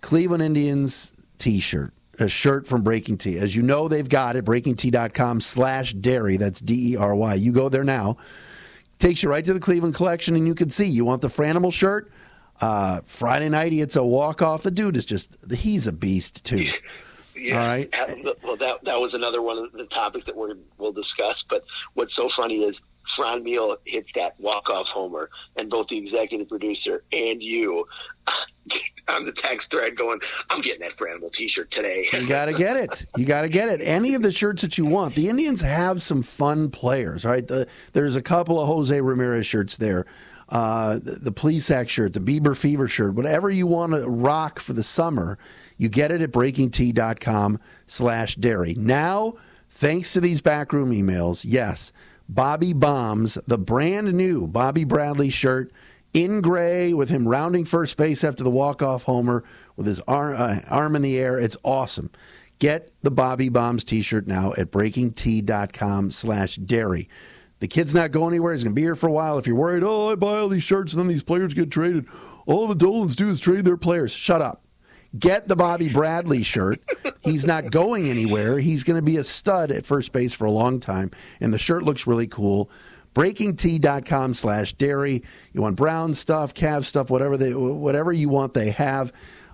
[0.00, 1.92] Cleveland Indians T-shirt.
[2.18, 3.18] A shirt from Breaking.
[3.38, 6.38] As you know, they've got it, breakingt.com slash dery.
[6.38, 7.34] That's D E R Y.
[7.34, 8.18] You go there now
[9.00, 11.72] takes you right to the Cleveland collection, and you can see you want the Franimal
[11.72, 12.12] shirt.
[12.60, 14.62] Uh, Friday night, it's a walk off.
[14.62, 16.64] The dude is just he's a beast too.
[17.40, 17.60] Yeah.
[17.60, 17.88] All right.
[17.92, 21.42] Uh, well, that that was another one of the topics that we will discuss.
[21.42, 26.48] But what's so funny is Fran Franmil hits that walk-off homer, and both the executive
[26.48, 27.86] producer and you
[29.08, 32.76] on the text thread going, "I'm getting that Franmil T-shirt today." you got to get
[32.76, 33.06] it.
[33.16, 33.80] You got to get it.
[33.82, 35.14] Any of the shirts that you want.
[35.14, 37.24] The Indians have some fun players.
[37.24, 37.46] Right.
[37.46, 40.06] The, there's a couple of Jose Ramirez shirts there.
[40.50, 44.72] Uh, the, the Plesac shirt, the Bieber Fever shirt, whatever you want to rock for
[44.72, 45.38] the summer,
[45.78, 48.76] you get it at breakingt.com slash dery.
[48.76, 49.34] Now,
[49.70, 51.92] thanks to these backroom emails, yes,
[52.28, 55.70] Bobby Bombs, the brand new Bobby Bradley shirt
[56.12, 59.44] in gray with him rounding first base after the walk-off homer
[59.76, 61.38] with his arm, uh, arm in the air.
[61.38, 62.10] It's awesome.
[62.58, 67.06] Get the Bobby Bombs t-shirt now at breakingt.com slash dery.
[67.60, 68.52] The kid's not going anywhere.
[68.52, 69.38] He's going to be here for a while.
[69.38, 72.06] If you're worried, oh, I buy all these shirts and then these players get traded.
[72.46, 74.12] All the Dolans do is trade their players.
[74.12, 74.64] Shut up.
[75.18, 76.80] Get the Bobby Bradley shirt.
[77.22, 78.58] He's not going anywhere.
[78.58, 81.10] He's going to be a stud at first base for a long time.
[81.40, 82.70] And the shirt looks really cool.
[83.14, 85.22] BreakingT.com slash dery.
[85.52, 89.12] You want Brown stuff, Cavs stuff, whatever they whatever you want, they have.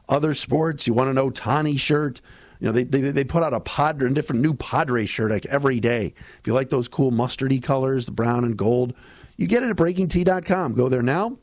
[0.09, 2.21] Other sports, you want an Ohtani shirt.
[2.61, 5.47] You know, they, they, they put out a Padre, a different new Padre shirt like
[5.47, 6.15] every day.
[6.41, 8.95] If you like those cool mustardy colors, the brown and gold,
[9.37, 10.75] you get it at BreakingT.com.
[10.75, 11.39] Go there now.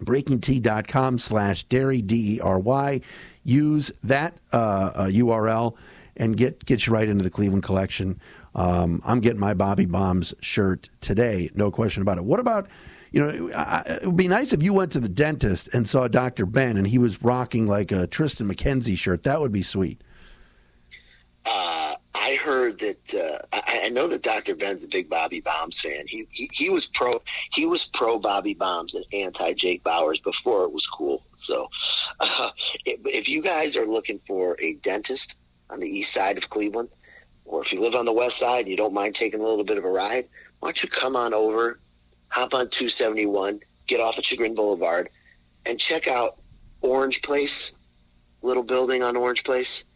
[0.00, 3.00] BreakingT.com slash dery, D E R Y
[3.48, 5.74] use that uh, uh, URL
[6.16, 8.20] and get get you right into the Cleveland collection.
[8.54, 12.24] Um, I'm getting my Bobby Bombs shirt today, no question about it.
[12.24, 12.68] What about
[13.10, 13.48] you know,
[13.86, 16.44] it would be nice if you went to the dentist and saw Dr.
[16.44, 19.22] Ben and he was rocking like a Triston McKenzie shirt.
[19.22, 20.02] That would be sweet.
[21.50, 24.54] Uh, I heard that uh, I, I, know that Dr.
[24.54, 26.06] Ben's a big Bobby Bombs fan.
[26.06, 27.10] He, he he was pro
[27.54, 31.22] he was pro Bobby Bombs and anti Jake Bauers before it was cool.
[31.38, 31.70] So
[32.20, 32.50] uh,
[32.84, 35.38] if, you guys are looking for a dentist
[35.70, 36.90] on the east side of Cleveland,
[37.46, 39.64] or if you live on the west side and you don't mind taking a little
[39.64, 40.28] bit of a ride,
[40.60, 41.80] why don't you come on over,
[42.28, 45.08] hop on 271, get off at Chagrin Boulevard,
[45.64, 46.38] and check out
[46.82, 47.72] Orange Place,
[48.42, 49.86] little building on Orange Place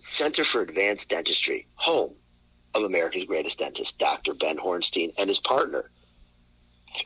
[0.00, 2.14] Center for Advanced Dentistry, home
[2.74, 4.34] of America's greatest dentist, Dr.
[4.34, 5.90] Ben Hornstein, and his partner,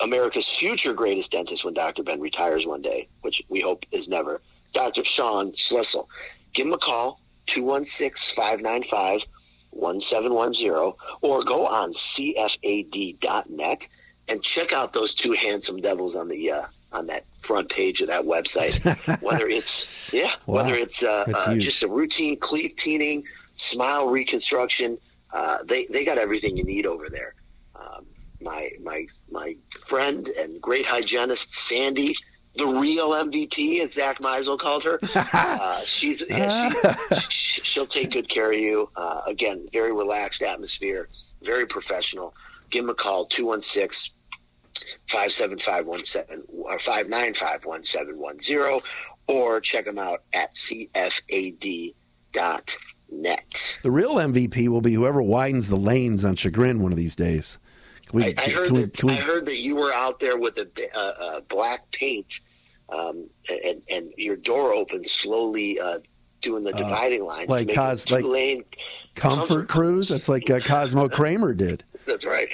[0.01, 2.03] America's future greatest dentist when Dr.
[2.03, 4.41] Ben retires one day, which we hope is never,
[4.73, 5.05] Dr.
[5.05, 6.07] Sean Schlissel.
[6.53, 9.25] Give him a call, 216 595
[9.71, 13.89] 1710, or go on CFAD.net
[14.29, 18.09] and check out those two handsome devils on the uh, on that front page of
[18.09, 18.81] that website.
[19.23, 20.57] whether it's yeah, wow.
[20.57, 23.25] whether it's uh, uh, just a routine cleaning,
[23.57, 24.97] smile reconstruction,
[25.33, 27.35] uh, they they got everything you need over there.
[27.75, 28.07] Um,
[28.41, 32.15] my my my friend and great hygienist Sandy
[32.57, 34.99] the real MVP, as Zach Meisel called her.
[35.15, 36.71] uh, she's yeah,
[37.29, 38.89] she, she'll take good care of you.
[38.97, 41.09] Uh, again, very relaxed atmosphere,
[41.43, 42.35] very professional.
[42.71, 44.15] Give them a call 216
[45.09, 45.89] 575
[46.49, 48.81] or five nine five one seven one zero,
[49.27, 51.95] or check them out at cfad.net.
[53.83, 57.59] The real MVP will be whoever widens the lanes on Chagrin one of these days.
[58.13, 60.59] We, I, I, heard we, that, we, I heard that you were out there with
[60.59, 62.41] a, uh, uh, black paint
[62.91, 65.99] um, and, and your door open slowly uh,
[66.41, 67.49] doing the uh, dividing lines.
[67.49, 68.65] Like, Cos, like lane
[69.15, 70.09] comfort, comfort cruise?
[70.09, 71.83] That's like uh, Cosmo Kramer did.
[72.07, 72.49] That's right.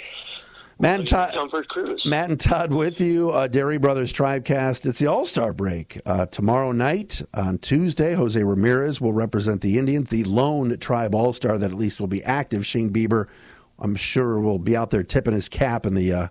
[0.81, 2.07] Matt and Todd, Comfort Cruise.
[2.07, 4.87] Matt and Todd with you, uh, Dery Brothers Tribecast.
[4.87, 8.15] It's the All Star break uh, tomorrow night on Tuesday.
[8.15, 12.07] Jose Ramirez will represent the Indians, the lone Tribe All Star that at least will
[12.07, 12.65] be active.
[12.65, 13.27] Shane Bieber,
[13.79, 16.29] I'm sure, will be out there tipping his cap in the uh,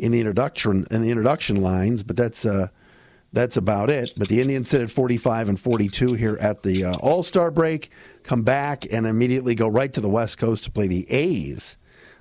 [0.00, 2.02] in the introduction in the introduction lines.
[2.02, 2.68] But that's uh,
[3.32, 4.12] that's about it.
[4.16, 7.90] But the Indians sit at 45 and 42 here at the uh, All Star break.
[8.24, 11.76] Come back and immediately go right to the West Coast to play the A's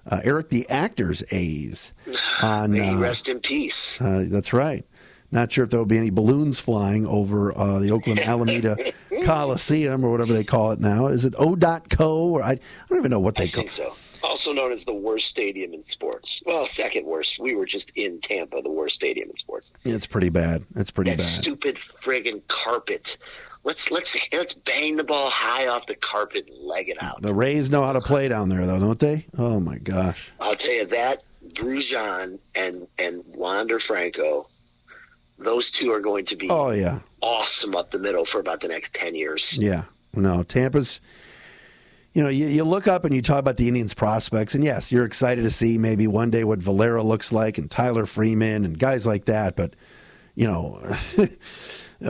[0.10, 1.94] uh, Eric the Actor's A's.
[2.42, 4.02] On, May uh, rest in peace.
[4.02, 4.86] Uh, that's right.
[5.32, 8.94] Not sure if there will be any balloons flying over uh, the Oakland Alameda
[9.26, 11.08] Coliseum or whatever they call it now.
[11.08, 13.72] Is it O.co or I, I don't even know what they I call it.
[13.72, 13.96] so.
[14.24, 16.42] Also known as the worst stadium in sports.
[16.46, 17.39] Well, second worst.
[17.39, 19.74] We were just in Tampa, the worst stadium in sports.
[19.84, 20.63] Yeah, it's pretty bad.
[20.78, 21.28] It's pretty that bad.
[21.28, 23.18] Stupid friggin' carpet
[23.63, 27.21] let's let's let's bang the ball high off the carpet and leg it out.
[27.21, 29.26] The Rays know how to play down there, though, don't they?
[29.38, 30.32] Oh my gosh!
[30.39, 31.23] I'll tell you that
[31.54, 34.47] Bruján and and Wander Franco,
[35.38, 38.67] those two are going to be oh yeah awesome up the middle for about the
[38.67, 39.58] next ten years.
[39.58, 41.02] Yeah, no, Tampa's.
[42.15, 44.91] You know, you, you look up and you talk about the Indians' prospects, and yes,
[44.91, 48.78] you're excited to see maybe one day what Valera looks like and Tyler Freeman and
[48.78, 49.56] guys like that.
[49.56, 49.76] But
[50.36, 50.80] you know,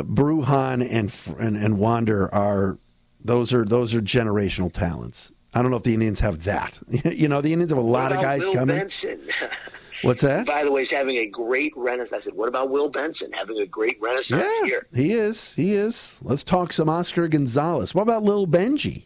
[0.01, 2.77] Bruján and, and and Wander are
[3.23, 5.31] those are those are generational talents.
[5.53, 6.79] I don't know if the Indians have that.
[6.87, 8.77] you know, the Indians have a lot of guys Will coming.
[8.77, 9.21] Benson?
[10.01, 10.45] What's that?
[10.45, 12.13] By the way, he's having a great renaissance.
[12.13, 14.87] I said, what about Will Benson having a great renaissance yeah, here?
[14.93, 15.53] He is.
[15.53, 16.17] He is.
[16.21, 17.95] Let's talk some Oscar Gonzalez.
[17.95, 19.05] What about Lil Benji?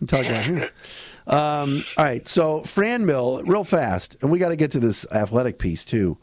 [0.00, 0.64] I'm talking about him.
[1.28, 2.28] Um, all right.
[2.28, 6.18] So Franmil, real fast, and we got to get to this athletic piece too.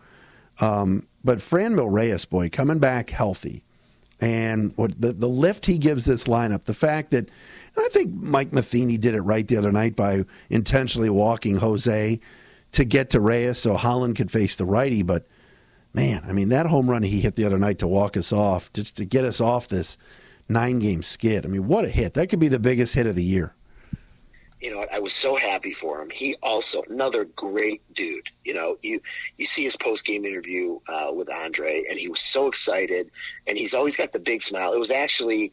[0.61, 3.65] Um, but Franmil Reyes, boy, coming back healthy
[4.19, 7.29] and what the, the lift he gives this lineup, the fact that,
[7.75, 12.19] and I think Mike Matheny did it right the other night by intentionally walking Jose
[12.71, 15.01] to get to Reyes so Holland could face the righty.
[15.01, 15.25] But
[15.93, 18.71] man, I mean, that home run he hit the other night to walk us off,
[18.73, 19.97] just to get us off this
[20.47, 21.45] nine game skid.
[21.45, 22.13] I mean, what a hit.
[22.13, 23.53] That could be the biggest hit of the year
[24.63, 26.09] you know, I was so happy for him.
[26.09, 28.29] He also another great dude.
[28.45, 29.01] You know, you
[29.37, 33.11] you see his post game interview uh, with Andre, and he was so excited,
[33.45, 34.71] and he's always got the big smile.
[34.71, 35.51] It was actually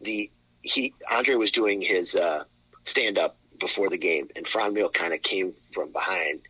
[0.00, 0.30] the
[0.62, 2.44] he Andre was doing his uh,
[2.84, 6.42] stand up before the game, and Franmil kind of came from behind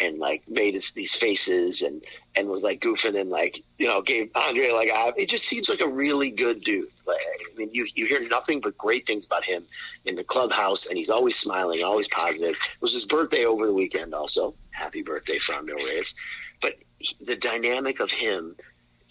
[0.00, 2.02] and like made his, these faces and
[2.34, 5.68] and was like goofing and like you know gave Andre like a, it just seems
[5.68, 6.88] like a really good dude.
[7.06, 9.66] Like, I mean, you you hear nothing but great things about him
[10.06, 12.54] in the clubhouse, and he's always smiling, always positive.
[12.54, 14.54] It was his birthday over the weekend, also.
[14.70, 16.14] Happy birthday, Franmil Reyes.
[16.62, 18.56] But he, the dynamic of him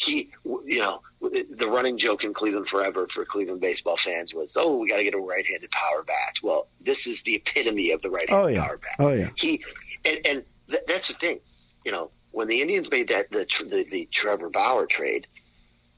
[0.02, 4.77] he, you know, the running joke in Cleveland forever for Cleveland baseball fans was, "Oh,
[4.77, 8.10] we got to get a right-handed power bat." Well, this is the epitome of the
[8.10, 8.65] right-handed oh, yeah.
[8.65, 8.95] power bat.
[8.99, 9.29] Oh yeah.
[9.36, 9.63] He,
[10.03, 11.39] and, and th- that's the thing,
[11.86, 15.27] you know, when the Indians made that the the, the Trevor Bauer trade,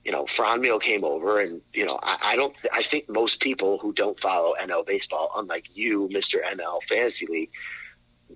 [0.03, 3.39] you know, Franmil came over, and you know, I, I don't, th- I think most
[3.39, 7.51] people who don't follow NL baseball, unlike you, Mister NL Fantasy League,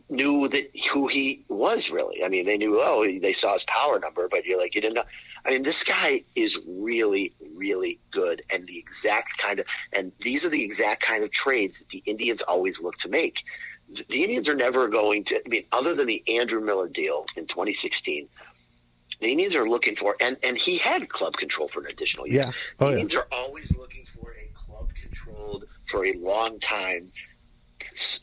[0.09, 2.23] knew that who he was really.
[2.23, 4.95] I mean, they knew, oh, they saw his power number, but you're like, you didn't
[4.95, 5.03] know.
[5.45, 10.45] I mean, this guy is really, really good, and the exact kind of, and these
[10.45, 13.45] are the exact kind of trades that the Indians always look to make.
[14.09, 15.37] The Indians are never going to.
[15.37, 18.27] I mean, other than the Andrew Miller deal in 2016,
[19.21, 22.43] the Indians are looking for, and and he had club control for an additional year.
[22.45, 22.51] Yeah.
[22.79, 23.19] Oh, the Indians yeah.
[23.21, 27.11] are always looking for a club controlled for a long time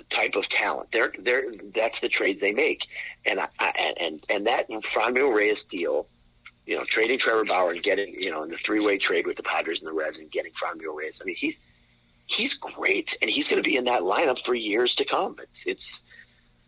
[0.08, 0.90] type of talent.
[0.92, 2.86] They're, they're, that's the trades they make.
[3.24, 6.06] And, I, and, and that Franmil Reyes deal
[6.66, 9.36] you know, trading Trevor Bauer and getting, you know, in the three way trade with
[9.36, 11.20] the Padres and the Reds and getting Franmil Reyes.
[11.20, 11.58] I mean, he's
[12.26, 15.36] he's great, and he's going to be in that lineup for years to come.
[15.42, 16.02] It's it's.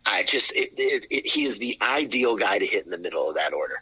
[0.05, 3.27] I just it, it, it, he is the ideal guy to hit in the middle
[3.27, 3.81] of that order.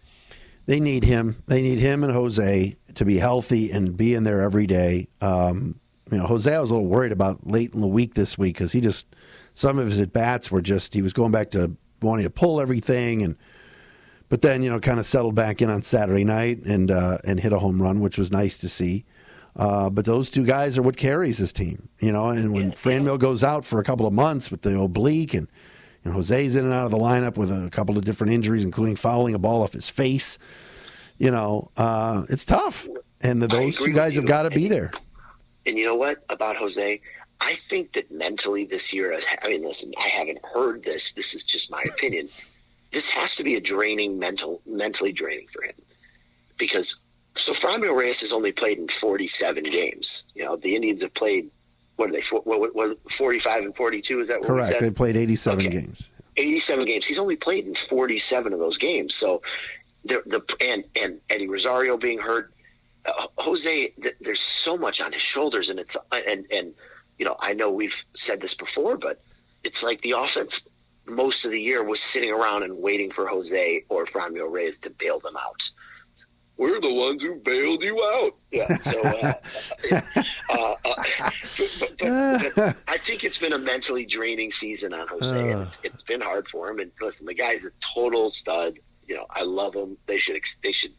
[0.65, 1.43] They need him.
[1.45, 5.07] They need him and Jose to be healthy and be in there every day.
[5.21, 5.79] Um,
[6.11, 8.55] you know, Jose I was a little worried about late in the week this week
[8.55, 9.05] because he just
[9.53, 12.59] some of his at bats were just he was going back to wanting to pull
[12.59, 13.35] everything and
[14.35, 17.39] but then you know kind of settled back in on Saturday night and uh, and
[17.39, 19.05] hit a home run, which was nice to see.
[19.55, 22.27] Uh, but those two guys are what carries this team, you know.
[22.27, 25.47] And when yeah, Franmil goes out for a couple of months with the oblique, and,
[26.03, 28.97] and Jose's in and out of the lineup with a couple of different injuries, including
[28.97, 30.37] fouling a ball off his face,
[31.17, 32.85] you know, uh, it's tough.
[33.21, 34.91] And the, those two guys have got to be there.
[35.65, 36.99] And you know what about Jose?
[37.39, 41.13] I think that mentally this year, I mean, listen, I haven't heard this.
[41.13, 42.27] This is just my opinion.
[42.95, 45.75] This has to be a draining mental, mentally draining for him
[46.57, 46.95] because
[47.35, 50.23] so Franmil Reyes has only played in 47 games.
[50.33, 51.51] You know, the Indians have played,
[51.97, 54.21] what are they, what, what, what 45 and 42?
[54.21, 54.79] Is that what Correct.
[54.79, 55.81] They played 87 okay.
[55.81, 56.07] games.
[56.37, 57.05] 87 games.
[57.05, 59.13] He's only played in 47 of those games.
[59.13, 59.41] So,
[60.05, 62.53] the, the and, and Eddie Rosario being hurt,
[63.05, 66.73] uh, Jose, th- there's so much on his shoulders, and it's and and
[67.19, 69.21] you know I know we've said this before, but
[69.65, 70.61] it's like the offense
[71.07, 74.89] most of the year was sitting around and waiting for Jose or Franmil Reyes to
[74.89, 75.69] bail them out
[76.57, 78.35] we're the ones who bailed you out.
[78.51, 78.77] Yeah.
[78.77, 79.33] So, uh,
[80.49, 81.03] uh, uh,
[81.79, 85.79] but, but, but, I think it's been a mentally draining season on Jose, and it's,
[85.83, 86.79] it's been hard for him.
[86.79, 88.79] And listen, the guy's a total stud.
[89.07, 89.97] You know, I love him.
[90.07, 90.93] They should they should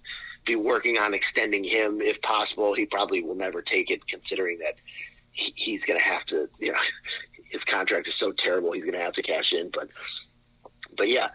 [0.44, 2.74] be working on extending him if possible.
[2.74, 4.74] He probably will never take it, considering that
[5.32, 6.48] he, he's going to have to.
[6.58, 6.78] You know,
[7.50, 8.72] his contract is so terrible.
[8.72, 9.70] He's going to have to cash in.
[9.70, 9.88] But,
[10.96, 11.28] but yeah,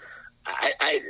[0.45, 1.01] I, I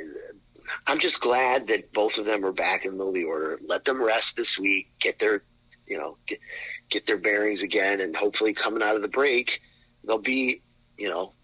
[0.86, 3.58] I'm just glad that both of them are back in the lead order.
[3.66, 5.42] Let them rest this week, get their,
[5.86, 6.40] you know, get,
[6.90, 9.60] get their bearings again, and hopefully coming out of the break,
[10.04, 10.62] they'll be,
[10.98, 11.34] you know,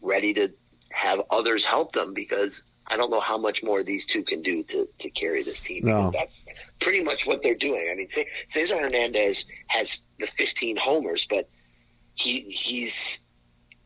[0.00, 0.52] ready to
[0.90, 4.62] have others help them because I don't know how much more these two can do
[4.64, 6.46] to, to carry this team because that's
[6.80, 7.88] pretty much what they're doing.
[7.90, 8.08] I mean,
[8.48, 11.48] Cesar Hernandez has the 15 homers, but
[12.14, 13.20] he he's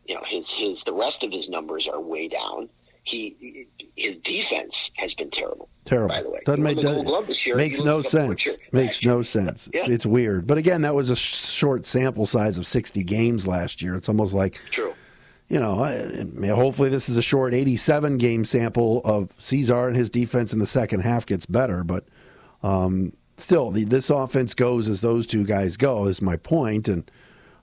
[0.06, 2.68] you know his his the rest of his numbers are way down
[3.08, 5.68] he his defense has been terrible.
[5.84, 6.08] Terrible.
[6.08, 8.46] By the way, doesn't make does, year, makes no sense.
[8.72, 9.68] Makes no sense.
[9.72, 9.86] Yeah.
[9.86, 10.46] It's, weird.
[10.46, 13.94] But again, that was a short sample size of sixty games last year.
[13.94, 14.92] It's almost like true.
[15.48, 20.10] You know, I, hopefully this is a short eighty-seven game sample of Cesar and his
[20.10, 21.84] defense in the second half gets better.
[21.84, 22.04] But
[22.62, 26.04] um, still, the, this offense goes as those two guys go.
[26.04, 27.10] Is my point, and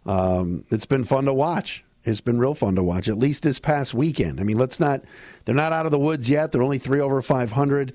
[0.06, 1.84] um, it's been fun to watch.
[2.04, 4.40] It's been real fun to watch, at least this past weekend.
[4.40, 5.02] I mean, let's not,
[5.46, 6.52] they're not out of the woods yet.
[6.52, 7.94] They're only three over 500.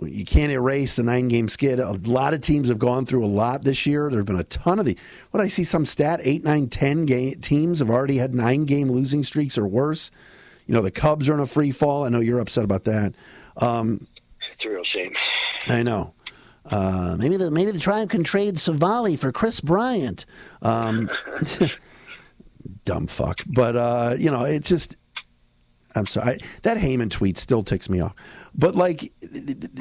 [0.00, 1.78] You can't erase the nine game skid.
[1.80, 4.08] A lot of teams have gone through a lot this year.
[4.08, 4.96] There have been a ton of the,
[5.32, 8.88] what I see some stat, eight, nine, ten game, teams have already had nine game
[8.88, 10.10] losing streaks or worse.
[10.66, 12.04] You know, the Cubs are in a free fall.
[12.04, 13.14] I know you're upset about that.
[13.56, 14.06] Um,
[14.52, 15.14] it's a real shame.
[15.66, 16.14] I know.
[16.64, 20.26] Uh, maybe the maybe the tribe can trade Civale for Kris Bryant.
[20.62, 21.10] Um,
[22.84, 23.42] dumb fuck.
[23.46, 24.96] But uh, you know, it just
[25.94, 26.38] I'm sorry.
[26.62, 28.14] That Heyman tweet still ticks me off.
[28.54, 29.02] But like,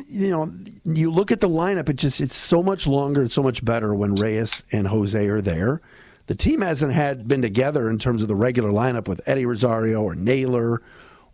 [0.08, 0.52] you know,
[0.84, 1.90] you look at the lineup.
[1.90, 5.42] It just it's so much longer and so much better when Reyes and Jose are
[5.42, 5.82] there.
[6.28, 10.02] The team hasn't had been together in terms of the regular lineup with Eddie Rosario
[10.02, 10.82] or Naylor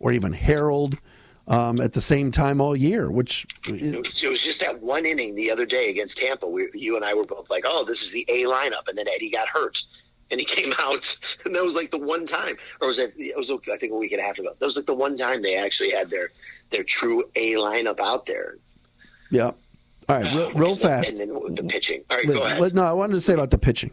[0.00, 0.98] or even Harold
[1.48, 3.10] um, at the same time all year.
[3.10, 6.46] Which it was, it was, just that one inning the other day against Tampa.
[6.46, 9.08] We, you and I were both like, "Oh, this is the A lineup," and then
[9.08, 9.82] Eddie got hurt
[10.30, 13.14] and he came out, and that was like the one time, or was it?
[13.16, 14.54] It was I think a week and a half ago.
[14.58, 16.30] That was like the one time they actually had their
[16.70, 18.56] their true A lineup out there.
[19.30, 19.52] Yeah.
[20.08, 21.10] All right, real, real fast.
[21.10, 22.04] And then the pitching.
[22.10, 22.60] All right, let, go ahead.
[22.60, 23.90] Let, no, I wanted to say about the pitching.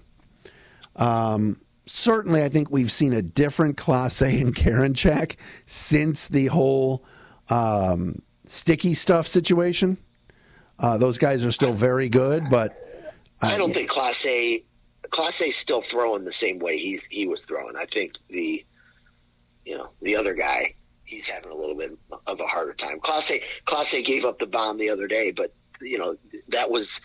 [0.95, 7.03] Um, certainly, I think we've seen a different Clase and Karinchak since the whole
[7.49, 9.97] um, sticky stuff situation.
[10.77, 12.75] Uh, those guys are still very good, but
[13.41, 14.63] I don't think Clase
[15.11, 17.75] Class Clase's still throwing the same way he's he was throwing.
[17.75, 18.65] I think the
[19.63, 22.99] you know the other guy he's having a little bit of a harder time.
[22.99, 26.17] Clase Class A gave up the bomb the other day, but you know
[26.49, 26.99] that was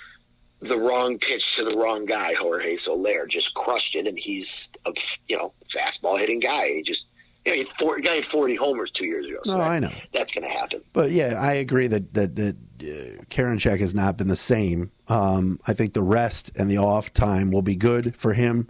[0.60, 2.34] the wrong pitch to the wrong guy.
[2.34, 4.92] Jorge Soler just crushed it, and he's a
[5.28, 6.74] you know fastball hitting guy.
[6.74, 7.06] He just
[7.44, 9.38] you know, he, four, guy had 40 homers two years ago.
[9.44, 10.82] So no, that, I know that's going to happen.
[10.92, 14.90] But yeah, I agree that that that uh, Karinchak has not been the same.
[15.08, 18.68] Um, I think the rest and the off time will be good for him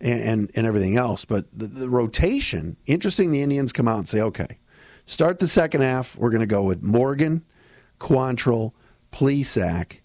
[0.00, 1.24] and and, and everything else.
[1.24, 3.30] But the, the, rotation, interesting.
[3.30, 4.58] The Indians come out and say, okay,
[5.06, 6.16] start the second half.
[6.16, 7.44] We're going to go with Morgan,
[8.00, 8.72] Quantrill,
[9.12, 10.00] Plesac,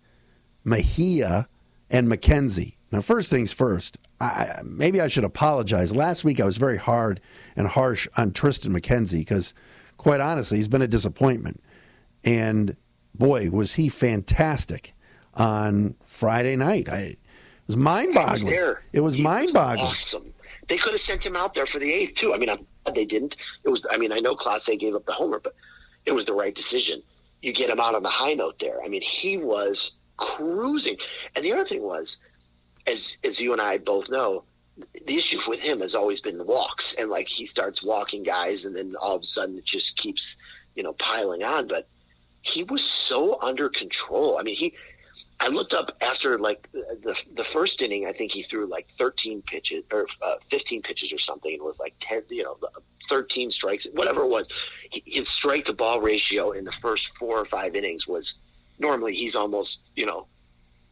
[0.64, 1.48] Mejia,
[1.90, 2.76] and McKenzie.
[2.92, 3.98] Now, first things first.
[4.22, 5.96] I, maybe I should apologize.
[5.96, 7.20] Last week I was very hard
[7.56, 9.54] and harsh on Triston McKenzie because,
[9.98, 11.62] quite honestly, he's been a disappointment.
[12.24, 12.78] And
[13.14, 14.94] boy, was he fantastic
[15.34, 16.88] on Friday night.
[16.90, 17.20] I, it
[17.68, 18.76] was mind boggling.
[18.94, 19.88] It was, mind boggling.
[19.88, 20.34] Awesome.
[20.68, 22.34] They could have sent him out there for the eighth too.
[22.34, 23.38] I mean, I'm glad they didn't.
[23.64, 23.86] It was.
[23.92, 25.56] I mean, I know Clase gave up the homer, but
[26.06, 27.04] it was the right decision.
[27.46, 28.82] you get him out on the high note there.
[28.84, 30.98] I mean, he was cruising.
[31.36, 32.18] And the other thing was,
[32.88, 34.44] as as you and I both know,
[35.06, 38.66] the issue with him has always been the walks, and like he starts walking guys,
[38.66, 40.38] and then all of a sudden it just keeps
[40.76, 41.68] you know piling on.
[41.68, 41.88] But
[42.42, 44.38] he was so under control.
[44.38, 44.76] I mean, he.
[45.38, 48.06] I looked up after like the the first inning.
[48.06, 51.80] I think he threw like 13 pitches or uh, 15 pitches or something, and was
[51.80, 52.58] like 10, you know,
[53.08, 54.48] 13 strikes, whatever it was.
[54.92, 58.36] His strike to ball ratio in the first four or five innings was
[58.80, 60.28] normally he's almost you know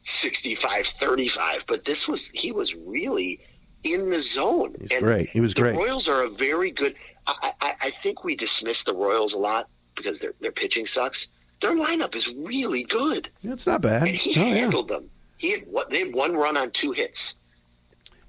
[0.04, 3.40] 65 35 but this was he was really
[3.84, 4.74] in the zone.
[4.80, 5.30] He's great.
[5.30, 5.76] He was the great.
[5.76, 6.96] Royals are a very good
[7.28, 11.30] I, I, I think we dismiss the royals a lot because their their pitching sucks.
[11.62, 13.30] Their lineup is really good.
[13.44, 14.04] It's not bad.
[14.04, 14.98] And he oh, handled yeah.
[14.98, 15.10] them.
[15.38, 17.38] He had what they had one run on two hits.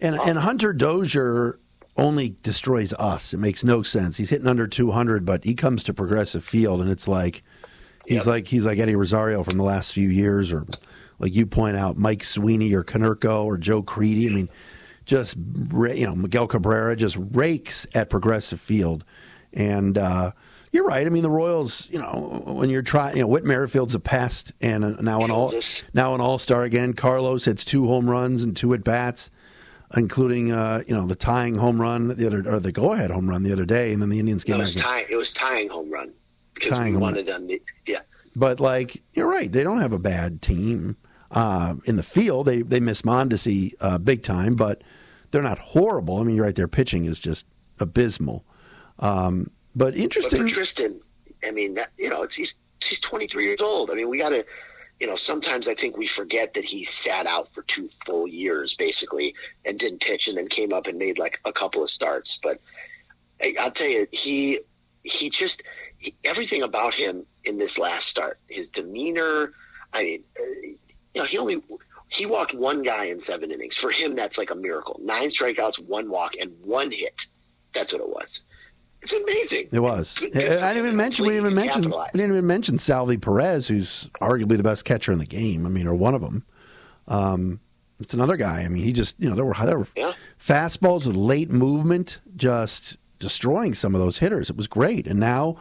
[0.00, 1.58] And and hunter dozier
[1.96, 3.32] only destroys us.
[3.32, 4.16] It makes no sense.
[4.16, 7.42] He's hitting under 200 but he comes to progressive field and it's like
[8.06, 8.26] He's yep.
[8.26, 10.66] like he's like Eddie Rosario from the last few years, or
[11.24, 14.30] like you point out, Mike Sweeney or Konerko or Joe Crede.
[14.30, 14.48] I mean,
[15.06, 19.06] just you know Miguel Cabrera just rakes at Progressive Field,
[19.54, 20.32] and uh,
[20.70, 21.06] you're right.
[21.06, 24.52] I mean, the Royals, you know, when you're trying, you know, Whit Merrifield's a pest,
[24.60, 25.50] and now an all
[25.94, 26.92] now an All Star again.
[26.92, 29.30] Carlos hits two home runs and two at bats,
[29.96, 33.30] including uh, you know the tying home run the other or the go ahead home
[33.30, 34.60] run the other day, and then the Indians came no.
[34.60, 36.12] It was, tying, it was tying home run
[36.52, 37.48] because we wanted them.
[37.48, 38.00] To, yeah,
[38.36, 40.98] but like you're right, they don't have a bad team
[41.34, 42.46] uh, in the field.
[42.46, 44.82] They they miss Mondesi uh, big time, but
[45.30, 46.18] they're not horrible.
[46.18, 46.54] I mean, you're right.
[46.54, 47.44] Their pitching is just
[47.78, 48.44] abysmal.
[49.00, 50.42] Um, but interesting.
[50.42, 51.00] But for Triston,
[51.46, 53.90] I mean, that, you know, it's he's he's 23 years old.
[53.90, 54.46] I mean, we got to.
[55.00, 58.76] You know, sometimes I think we forget that he sat out for two full years,
[58.76, 62.38] basically, and didn't pitch, and then came up and made like a couple of starts.
[62.40, 62.60] But
[63.42, 64.60] I, I'll tell you, he
[65.02, 65.64] he just
[66.22, 69.52] everything about him in this last start, his demeanor.
[69.92, 70.68] I mean, uh,
[71.14, 71.62] you know, he only
[72.08, 73.76] he walked one guy in seven innings.
[73.76, 75.00] For him, that's like a miracle.
[75.02, 77.26] Nine strikeouts, one walk, and one hit.
[77.72, 78.44] That's what it was.
[79.02, 79.68] It's amazing.
[79.72, 80.16] It was.
[80.18, 81.26] I didn't even mention.
[81.26, 81.90] We didn't even mention.
[81.90, 85.66] We didn't even mention Salvy Perez, who's arguably the best catcher in the game.
[85.66, 86.44] I mean, or one of them.
[87.06, 87.60] Um,
[88.00, 88.62] it's another guy.
[88.62, 90.12] I mean, he just you know there were there were yeah.
[90.38, 94.50] fastballs with late movement, just destroying some of those hitters.
[94.50, 95.58] It was great, and now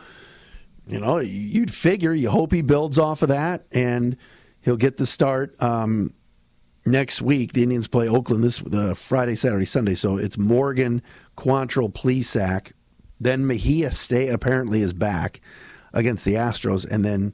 [0.87, 4.17] you know, you'd figure, you hope he builds off of that, and
[4.64, 6.14] he'll get the start um,
[6.86, 7.53] next week.
[7.53, 9.95] The Indians play Oakland this the Friday, Saturday, Sunday.
[9.95, 11.01] So it's Morgan,
[11.38, 12.72] Quantrill, Plesac,
[13.20, 15.41] then Mejia stay apparently is back
[15.93, 17.34] against the Astros, and then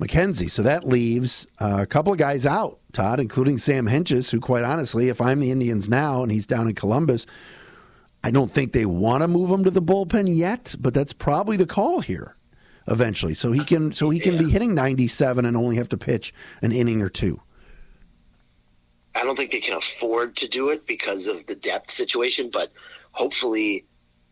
[0.00, 0.50] McKenzie.
[0.50, 4.62] So that leaves uh, a couple of guys out, Todd, including Sam Hentges, who, quite
[4.62, 7.26] honestly, if I'm the Indians now and he's down in Columbus,
[8.22, 11.56] I don't think they want to move him to the bullpen yet, but that's probably
[11.56, 12.36] the call here
[12.88, 13.34] eventually.
[13.34, 14.40] So he can so he can yeah.
[14.40, 16.32] be hitting 97 and only have to pitch
[16.62, 17.40] an inning or two.
[19.14, 22.70] I don't think they can afford to do it because of the depth situation, but
[23.12, 23.86] hopefully,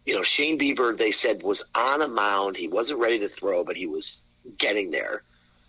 [0.05, 2.57] you know, Shane Bieber they said was on a mound.
[2.57, 4.25] He wasn't ready to throw, but he was
[4.59, 5.23] getting there.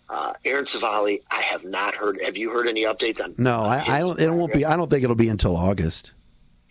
[0.08, 2.20] Uh, Aaron Civale, I have not heard.
[2.24, 3.34] Have you heard any updates on?
[3.38, 4.20] No, I, I don't.
[4.20, 4.64] It won't be.
[4.64, 6.12] I don't think it'll be until August.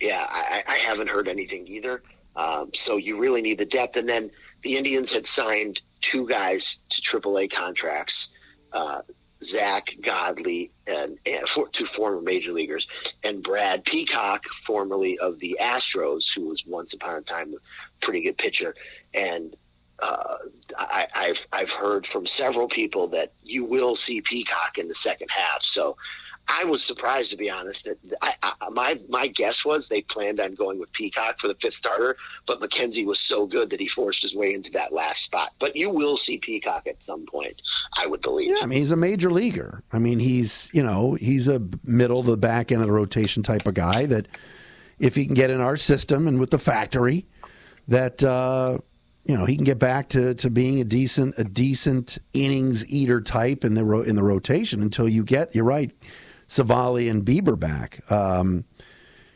[0.00, 2.02] Yeah, I, I haven't heard anything either.
[2.34, 4.30] Um, so you really need the depth, and then
[4.66, 8.30] the Indians had signed two guys to AAA contracts,
[8.72, 9.02] uh,
[9.40, 12.88] Zack Godley and, and for, two former major leaguers,
[13.22, 18.22] and Brad Peacock, formerly of the Astros, who was once upon a time a pretty
[18.22, 18.74] good pitcher.
[19.14, 19.54] And
[20.00, 20.38] uh,
[20.76, 25.28] I, I've I've heard from several people that you will see Peacock in the second
[25.30, 25.62] half.
[25.62, 25.96] So
[26.48, 30.40] I was surprised to be honest that I, I, my my guess was they planned
[30.40, 32.16] on going with Peacock for the fifth starter,
[32.46, 35.52] but McKenzie was so good that he forced his way into that last spot.
[35.58, 37.60] But you will see Peacock at some point,
[37.98, 38.48] I would believe.
[38.48, 39.82] Yeah, I mean he's a major leaguer.
[39.92, 43.42] I mean he's you know he's a middle to the back end of the rotation
[43.42, 44.28] type of guy that
[44.98, 47.26] if he can get in our system and with the factory,
[47.88, 48.78] that uh,
[49.24, 53.20] you know he can get back to, to being a decent a decent innings eater
[53.20, 55.90] type in the ro- in the rotation until you get you're right
[56.48, 58.00] Civale and Bieber back.
[58.10, 58.64] Um,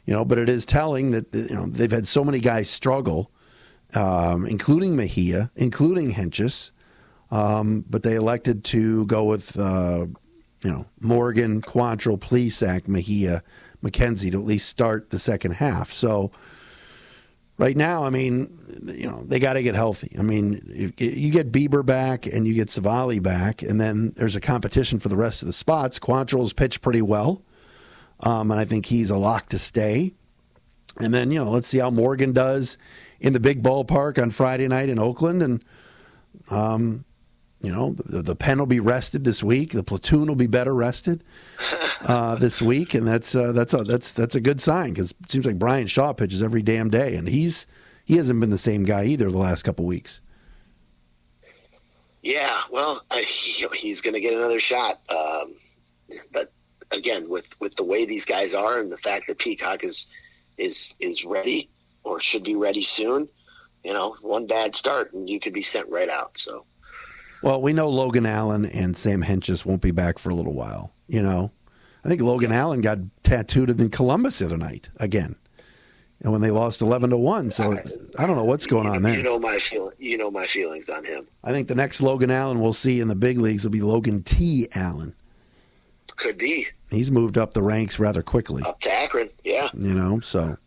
[0.06, 3.30] you know, but it is telling that you know they've had so many guys struggle,
[3.94, 6.70] um, including Mejia, including Hentges,
[7.30, 10.06] um, but they elected to go with uh,
[10.64, 13.42] you know Morgan, Quantrill, Plesac, Mejia,
[13.84, 15.92] McKenzie to at least start the second half.
[15.92, 16.30] So
[17.58, 20.14] right now, I mean, you know, they got to get healthy.
[20.18, 24.40] I mean, you get Bieber back and you get Civale back, and then there's a
[24.40, 25.98] competition for the rest of the spots.
[25.98, 27.42] Quantrill's pitched pretty well,
[28.20, 30.14] um, and I think he's a lock to stay.
[30.98, 32.76] And then, you know, let's see how Morgan does
[33.20, 35.42] in the big ballpark on Friday night in Oakland.
[35.42, 35.64] And,
[36.50, 37.04] um,
[37.62, 39.72] you know, the, the, pen will be rested this week.
[39.72, 41.22] The platoon will be better rested
[42.02, 45.30] uh, this week, and that's uh, that's a, that's that's a good sign because it
[45.30, 47.66] seems like Bryan Shaw pitches every damn day, and he's
[48.10, 50.20] he hasn't been the same guy either the last couple weeks.
[52.22, 55.54] Yeah, well, I, he's going to get another shot, um,
[56.32, 56.52] but
[56.90, 60.08] again, with with the way these guys are, and the fact that Peacock is
[60.58, 61.70] is is ready
[62.02, 63.28] or should be ready soon,
[63.84, 66.36] you know, one bad start and you could be sent right out.
[66.36, 66.64] So
[67.44, 70.92] well, we know Logan Allen and Sam Hentges won't be back for a little while.
[71.06, 71.52] You know,
[72.04, 72.50] I think Logan.
[72.50, 75.36] Allen got tattooed in Columbus the other night again,
[76.22, 77.50] and when they lost eleven to one.
[77.50, 77.72] So
[78.18, 79.14] I, don't know what's going you, on there.
[79.14, 79.92] You know my feel.
[79.98, 81.26] You know my feelings on him.
[81.42, 84.22] I think the next Logan Allen we'll see in the big leagues will be Logan
[84.22, 84.68] T.
[84.74, 85.14] Allen.
[86.16, 86.66] Could be.
[86.90, 88.62] He's moved up the ranks rather quickly.
[88.62, 89.70] Up to Akron, yeah.
[89.72, 90.58] You know, so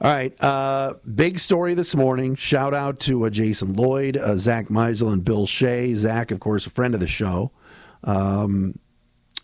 [0.00, 0.32] all right.
[0.42, 2.34] Uh, big story this morning.
[2.34, 5.94] Shout out to uh, Jason Lloyd, uh, Zach Meisel, and Bill Shea.
[5.94, 7.50] Zach, of course, a friend of the show
[8.04, 8.78] um,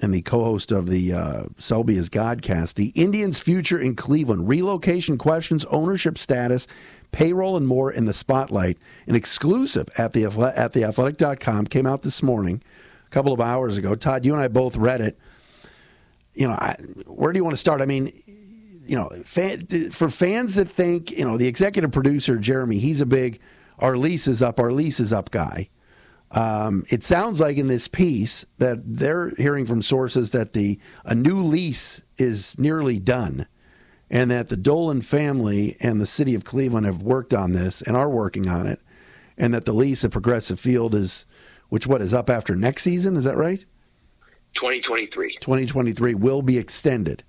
[0.04, 2.74] and the co host of the uh, Selby Godcast.
[2.74, 6.68] The Indians' future in Cleveland, relocation questions, ownership status,
[7.10, 8.78] payroll, and more in the spotlight.
[9.06, 12.62] An exclusive at the, at theathletic.com came out this morning,
[13.06, 13.94] a couple of hours ago.
[13.94, 15.18] Todd, you and I both read it.
[16.34, 16.76] You know, I,
[17.06, 17.80] where do you want to start?
[17.80, 18.12] I mean,
[18.86, 23.06] you know, fan, for fans that think, you know, the executive producer, Jeremy, he's a
[23.06, 23.40] big,
[23.78, 25.70] our lease is up, our lease is up guy.
[26.34, 31.14] Um, it sounds like in this piece that they're hearing from sources that the a
[31.14, 33.46] new lease is nearly done,
[34.10, 37.96] and that the Dolan family and the city of Cleveland have worked on this and
[37.96, 38.80] are working on it,
[39.38, 41.24] and that the lease at Progressive Field is,
[41.68, 43.16] which what is up after next season?
[43.16, 43.64] Is that right?
[44.54, 45.36] 2023.
[45.40, 47.22] 2023 will be extended.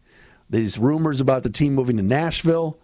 [0.49, 2.80] These rumors about the team moving to Nashville.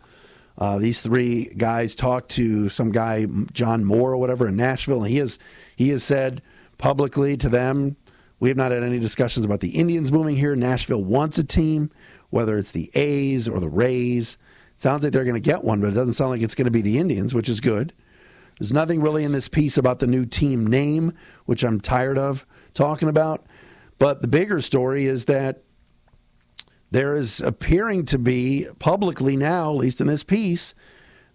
[0.57, 5.11] Uh, these three guys talked to some guy, John Moore or whatever, in Nashville, and
[5.11, 5.39] he has
[5.75, 6.41] he has said
[6.77, 7.95] publicly to them,
[8.39, 10.55] "We have not had any discussions about the Indians moving here.
[10.55, 11.89] Nashville wants a team,
[12.29, 14.37] whether it's the A's or the Rays.
[14.77, 16.71] sounds like they're going to get one, but it doesn't sound like it's going to
[16.71, 17.93] be the Indians, which is good.
[18.59, 21.13] There's nothing really in this piece about the new team name,
[21.45, 23.45] which I'm tired of talking about.
[23.97, 25.63] But the bigger story is that
[26.91, 30.75] there is appearing to be publicly now, at least in this piece,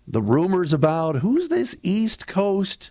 [0.07, 2.91] the rumors about who's this East Coast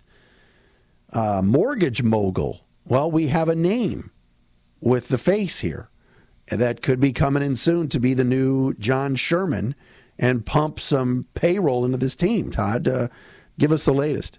[1.12, 2.66] uh, mortgage mogul.
[2.84, 4.10] Well, we have a name
[4.80, 5.88] with the face here
[6.48, 9.74] that could be coming in soon to be the new John Sherman
[10.18, 12.50] and pump some payroll into this team.
[12.50, 13.08] Todd, uh,
[13.58, 14.38] give us the latest.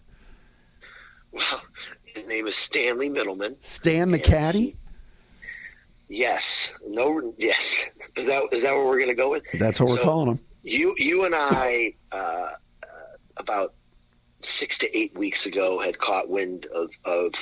[1.31, 1.61] Well,
[2.03, 3.55] his name is Stanley Middleman.
[3.59, 4.77] Stan the caddy.
[6.09, 6.73] Yes.
[6.85, 7.33] No.
[7.37, 7.85] Yes.
[8.15, 9.43] Is that is that what we're going to go with?
[9.53, 10.39] That's what we're calling them.
[10.63, 12.15] You you and I uh,
[12.83, 12.97] uh,
[13.37, 13.73] about
[14.41, 17.33] six to eight weeks ago had caught wind of of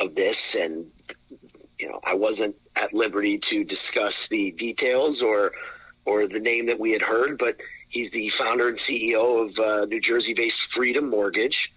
[0.00, 0.90] of this, and
[1.78, 5.52] you know I wasn't at liberty to discuss the details or
[6.04, 7.56] or the name that we had heard, but
[7.88, 11.72] he's the founder and CEO of uh, New Jersey-based Freedom Mortgage,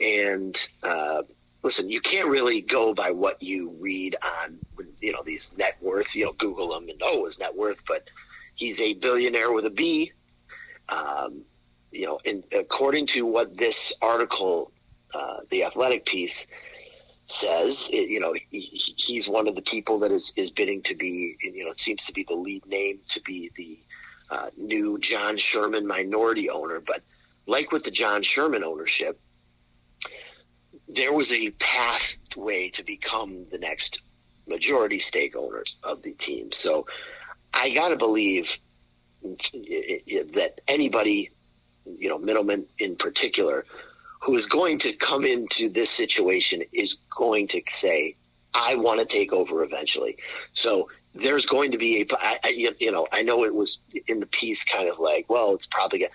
[0.00, 1.22] and uh,
[1.62, 4.58] listen, you can't really go by what you read on,
[5.00, 8.08] you know, these net worth, you know, Google them and, oh, his net worth, but
[8.54, 10.12] he's a billionaire with a B.
[10.88, 11.44] Um,
[11.90, 12.20] you know,
[12.52, 14.72] according to what this article,
[15.14, 16.46] uh, the athletic piece
[17.26, 20.94] says, it, you know, he, he's one of the people that is, is bidding to
[20.94, 23.78] be, you know, it seems to be the lead name to be the
[24.30, 26.80] uh, new John Sherman minority owner.
[26.80, 27.02] But
[27.46, 29.20] like with the John Sherman ownership,
[30.88, 34.00] there was a pathway to become the next
[34.46, 36.50] majority stake owners of the team.
[36.52, 36.86] So
[37.52, 38.56] I got to believe
[39.22, 41.30] that anybody,
[41.84, 43.64] you know, Middleman in particular,
[44.20, 48.16] who is going to come into this situation is going to say,
[48.54, 50.16] I want to take over eventually.
[50.52, 54.26] So there's going to be a, I, you know, I know it was in the
[54.26, 56.10] piece kind of like, well, it's probably going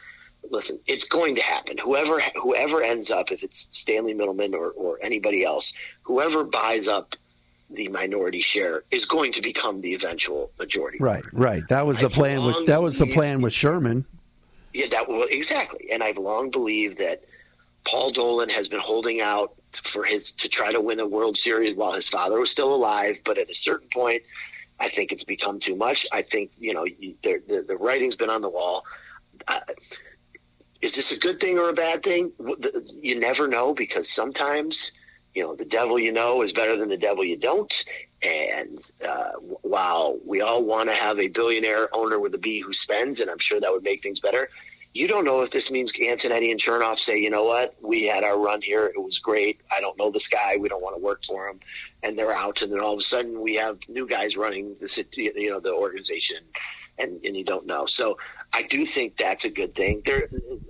[0.49, 1.77] listen, it's going to happen.
[1.77, 5.73] Whoever whoever ends up, if it's Stanley Middleman or, or anybody else,
[6.03, 7.15] whoever buys up
[7.69, 10.97] the minority share is going to become the eventual majority.
[11.01, 11.63] Right, right.
[11.69, 14.05] That was the I've plan with that was the plan with Sherman.
[14.73, 15.89] Yeah, that well, exactly.
[15.91, 17.23] And I've long believed that
[17.85, 21.75] Paul Dolan has been holding out for his to try to win a World Series
[21.75, 23.19] while his father was still alive.
[23.23, 24.23] But at a certain point,
[24.79, 26.07] I think it's become too much.
[26.11, 28.83] I think you know the the, the writing's been on the wall.
[30.83, 32.33] Is this a good thing or a bad thing?
[33.01, 34.91] You never know because sometimes,
[35.33, 37.73] you know, the devil you know is better than the devil you don't.
[38.21, 39.31] And uh,
[39.61, 43.31] while we all want to have a billionaire owner with a B who spends, and
[43.31, 44.49] I'm sure that would make things better,
[44.93, 48.25] you don't know if this means Antonetti and Chernoff say, you know what, we had
[48.25, 49.61] our run here, it was great.
[49.71, 51.61] I don't know this guy, we don't want to work for him,
[52.03, 55.05] and they're out, and then all of a sudden we have new guys running the
[55.13, 56.37] you know the organization,
[56.99, 57.87] and and you don't know.
[57.87, 58.17] So
[58.53, 60.03] I do think that's a good thing.
[60.05, 60.29] There,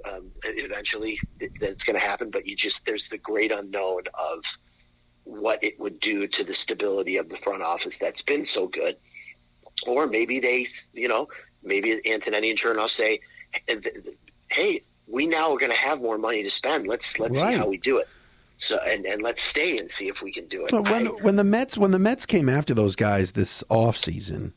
[0.10, 4.44] um, eventually that it's going to happen, but you just there's the great unknown of
[5.26, 8.96] what it would do to the stability of the front office that's been so good.
[9.86, 11.28] Or maybe they, you know,
[11.62, 13.20] maybe Antonetti and Chernoff say,
[14.50, 16.88] "Hey, we now are going to have more money to spend.
[16.88, 17.54] Let's let's right.
[17.54, 18.08] see how we do it."
[18.56, 20.72] So and, and let's stay and see if we can do it.
[20.72, 23.98] But when I, when the Mets when the Mets came after those guys this off
[23.98, 24.54] season,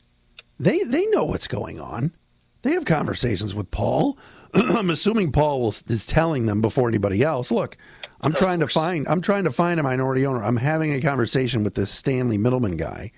[0.57, 2.13] they they know what's going on.
[2.61, 4.17] They have conversations with Paul.
[4.53, 7.51] I'm assuming Paul will, is telling them before anybody else.
[7.51, 7.77] Look,
[8.21, 10.43] I'm trying to find I'm trying to find a minority owner.
[10.43, 13.11] I'm having a conversation with this Stanley Middleman guy,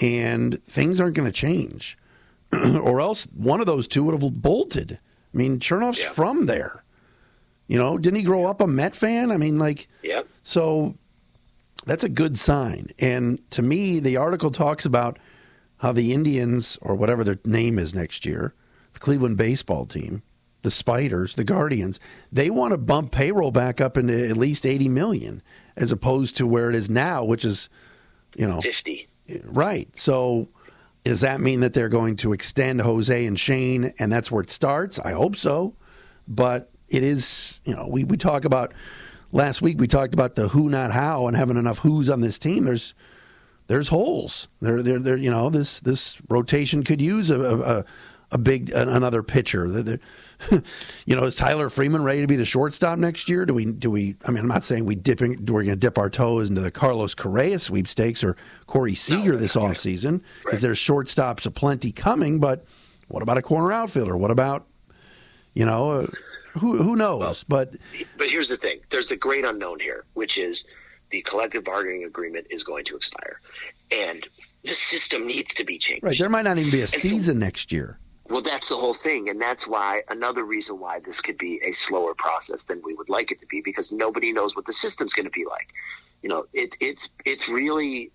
[0.00, 1.98] and things aren't going to change,
[2.52, 4.98] or else one of those two would have bolted.
[5.32, 6.10] I mean, Chernoff's yeah.
[6.10, 6.84] from there.
[7.66, 9.30] You know, didn't he grow up a Met fan?
[9.30, 10.22] I mean, like, yeah.
[10.42, 10.94] So
[11.86, 12.88] that's a good sign.
[12.98, 15.18] And to me, the article talks about
[15.82, 18.54] how the Indians, or whatever their name is next year,
[18.92, 20.22] the Cleveland baseball team,
[20.62, 21.98] the Spiders, the Guardians,
[22.30, 25.42] they want to bump payroll back up into at least 80 million
[25.76, 27.68] as opposed to where it is now, which is,
[28.36, 29.08] you know, 50.
[29.42, 29.88] Right.
[29.98, 30.48] So
[31.02, 34.50] does that mean that they're going to extend Jose and Shane and that's where it
[34.50, 35.00] starts?
[35.00, 35.74] I hope so.
[36.28, 38.72] But it is, you know, we, we talk about
[39.32, 42.38] last week we talked about the who not how and having enough who's on this
[42.38, 42.66] team.
[42.66, 42.94] There's
[43.72, 44.48] there's holes.
[44.60, 47.84] There there there you know, this this rotation could use a, a
[48.30, 49.66] a big another pitcher.
[51.06, 53.46] you know, is Tyler Freeman ready to be the shortstop next year?
[53.46, 54.14] Do we do we?
[54.26, 56.70] I mean, I'm not saying we dipping we're going to dip our toes into the
[56.70, 59.70] Carlos Correa sweepstakes or Corey Seager no, this right.
[59.70, 60.60] offseason because right.
[60.60, 62.40] there's shortstops aplenty coming.
[62.40, 62.66] But
[63.08, 64.18] what about a corner outfielder?
[64.18, 64.66] What about
[65.54, 65.92] you know?
[65.92, 66.06] Uh,
[66.58, 67.20] who who knows?
[67.20, 67.76] Well, but
[68.18, 70.66] but here's the thing: there's the great unknown here, which is
[71.12, 73.40] the collective bargaining agreement is going to expire,
[73.90, 74.26] and
[74.64, 76.02] the system needs to be changed.
[76.02, 77.98] Right, there might not even be a and season so, next year.
[78.28, 81.72] Well, that's the whole thing, and that's why another reason why this could be a
[81.72, 85.12] slower process than we would like it to be, because nobody knows what the system's
[85.12, 85.68] going to be like.
[86.22, 88.10] You know, it, it's it's really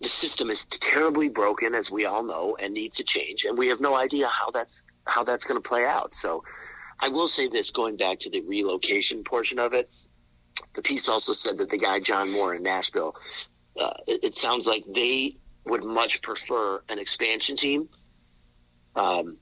[0.00, 3.68] the system is terribly broken, as we all know, and needs to change, and we
[3.68, 6.14] have no idea how that's how that's going to play out.
[6.14, 6.44] So,
[7.00, 9.90] I will say this: going back to the relocation portion of it,
[10.74, 13.14] the piece also said that the guy John Moore in Nashville,
[13.78, 17.88] uh, it, it sounds like they would much prefer an expansion team
[18.96, 19.36] um,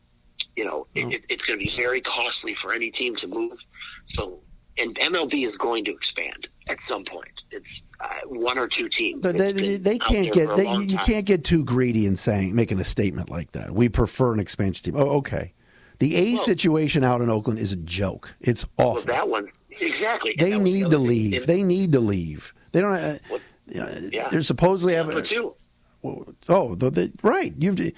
[0.56, 3.62] you know, it, it's going to be very costly for any team to move.
[4.04, 4.42] So,
[4.78, 7.42] and MLB is going to expand at some point.
[7.50, 9.22] It's uh, one or two teams.
[9.22, 12.84] But they, they can't get they, you can't get too greedy in saying making a
[12.84, 13.72] statement like that.
[13.72, 15.00] We prefer an expansion team.
[15.00, 15.52] Oh, okay.
[16.00, 18.34] The A well, situation out in Oakland is a joke.
[18.40, 18.94] It's awful.
[18.94, 19.46] Well, that one
[19.80, 20.34] exactly.
[20.36, 21.34] They need the to leave.
[21.34, 22.54] If, they need to leave.
[22.72, 22.94] They don't.
[22.94, 23.18] Uh,
[23.66, 24.28] you know, yeah.
[24.28, 25.22] They're supposedly having.
[25.22, 25.54] Two.
[26.02, 27.54] Oh, the, the, right.
[27.58, 27.92] You've you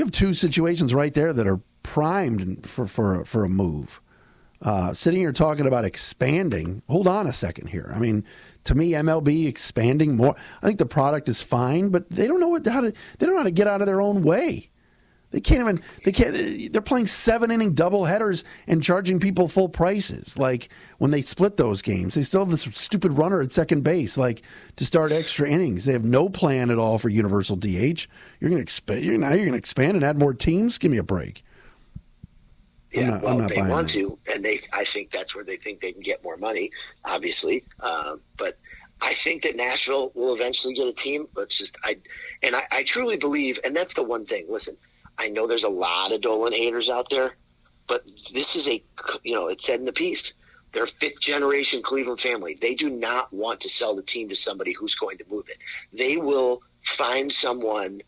[0.00, 4.00] have two situations right there that are primed for for for a move.
[4.60, 6.82] Uh, sitting here talking about expanding.
[6.88, 7.92] Hold on a second here.
[7.94, 8.24] I mean,
[8.64, 10.34] to me, MLB expanding more.
[10.62, 12.92] I think the product is fine, but they don't know what how to.
[13.18, 14.68] They don't know how to get out of their own way.
[15.30, 15.82] They can't even.
[16.04, 16.72] They can't.
[16.72, 20.38] They're playing seven inning double headers and charging people full prices.
[20.38, 24.16] Like when they split those games, they still have this stupid runner at second base.
[24.16, 24.42] Like
[24.76, 28.08] to start extra innings, they have no plan at all for universal DH.
[28.40, 29.04] You're going to expand.
[29.04, 30.78] You're now you're going to expand and add more teams.
[30.78, 31.44] Give me a break.
[32.90, 33.92] Yeah, not, well, they want that.
[33.94, 34.62] to, and they.
[34.72, 36.70] I think that's where they think they can get more money.
[37.04, 38.56] Obviously, uh, but
[39.02, 41.28] I think that Nashville will eventually get a team.
[41.36, 41.98] Let's just I,
[42.42, 44.46] and I, I truly believe, and that's the one thing.
[44.48, 44.78] Listen
[45.18, 47.36] I know there's a lot of Dolan haters out there,
[47.88, 48.82] but this is a,
[49.24, 50.32] you know, it said in the piece,
[50.72, 52.56] they're a fifth generation Cleveland family.
[52.60, 55.58] They do not want to sell the team to somebody who's going to move it.
[55.92, 58.02] They will find someone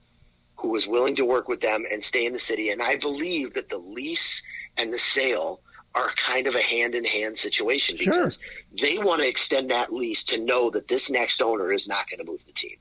[0.57, 2.71] who is willing to work with them and stay in the city.
[2.71, 4.43] And I believe that the lease
[4.77, 5.63] and the sale
[5.95, 8.89] are kind of a hand in hand situation because sure.
[8.89, 12.25] they want to extend that lease to know that this next owner is not going
[12.25, 12.77] to move the team.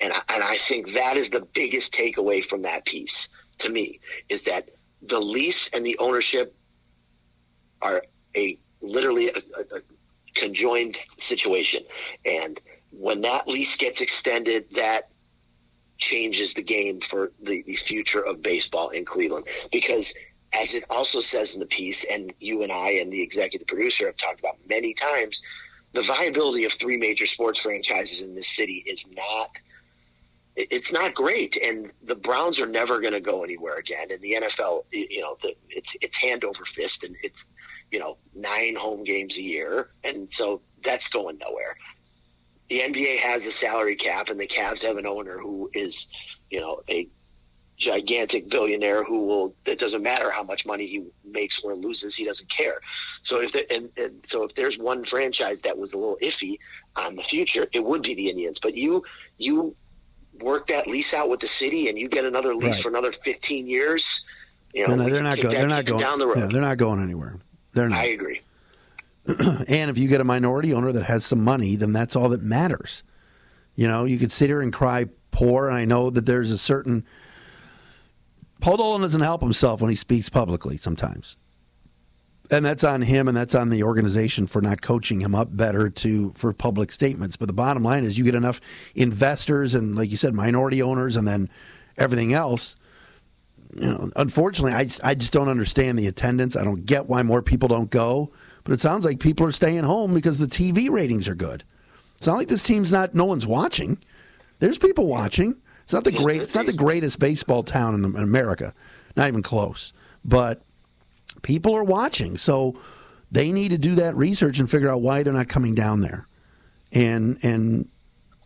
[0.00, 4.00] And I, and I think that is the biggest takeaway from that piece to me
[4.28, 4.68] is that
[5.02, 6.54] the lease and the ownership
[7.80, 8.02] are
[8.36, 9.80] a literally a, a, a
[10.34, 11.82] conjoined situation,
[12.24, 15.10] and when that lease gets extended, that
[15.98, 19.46] changes the game for the, the future of baseball in Cleveland.
[19.70, 20.14] Because
[20.52, 24.06] as it also says in the piece, and you and I and the executive producer
[24.06, 25.42] have talked about many times,
[25.92, 29.50] the viability of three major sports franchises in this city is not
[30.58, 34.10] it's not great, and the Browns are never going to go anywhere again.
[34.10, 37.48] And the NFL, you know, the, it's it's hand over fist, and it's
[37.92, 41.76] you know nine home games a year, and so that's going nowhere.
[42.70, 46.08] The NBA has a salary cap, and the Cavs have an owner who is,
[46.50, 47.08] you know, a
[47.78, 52.24] gigantic billionaire who will it doesn't matter how much money he makes or loses he
[52.24, 52.80] doesn't care
[53.22, 56.58] so if there, and, and so if there's one franchise that was a little iffy
[56.96, 59.04] on the future it would be the indians but you
[59.36, 59.76] you
[60.40, 62.82] work that lease out with the city and you get another lease Right.
[62.82, 64.24] for another 15 years
[64.74, 65.54] you know They're not, they're not kick going.
[65.54, 67.36] that They're not going down the Yeah, road they're not going anywhere.
[67.72, 67.98] They're not.
[68.00, 68.40] i agree
[69.26, 72.42] And if you get a minority owner that has some money, then that's all that
[72.42, 73.02] matters.
[73.74, 76.56] You know, you could sit here and cry poor, and I know that there's a
[76.56, 77.04] certain.
[78.60, 81.36] Paul Dolan doesn't help himself when he speaks publicly sometimes.
[82.50, 85.90] And that's on him and that's on the organization for not coaching him up better
[85.90, 87.36] to for public statements.
[87.36, 88.60] But the bottom line is you get enough
[88.94, 91.50] investors and like you said, minority owners and then
[91.98, 92.74] everything else.
[93.74, 96.56] You know, unfortunately, I, just- I just don't understand the attendance.
[96.56, 98.30] I don't get why more people don't go.
[98.64, 101.64] But it sounds like people are staying home because the TV ratings are good.
[102.16, 103.98] It's not like this team's not no one's watching.
[104.58, 105.54] There's people watching.
[105.84, 106.42] It's not the great.
[106.42, 108.74] It's not the greatest baseball town in America.
[109.16, 109.92] Not even close.
[110.24, 110.62] But
[111.42, 112.78] people are watching, so
[113.30, 116.26] they need to do that research and figure out why they're not coming down there.
[116.92, 117.88] And and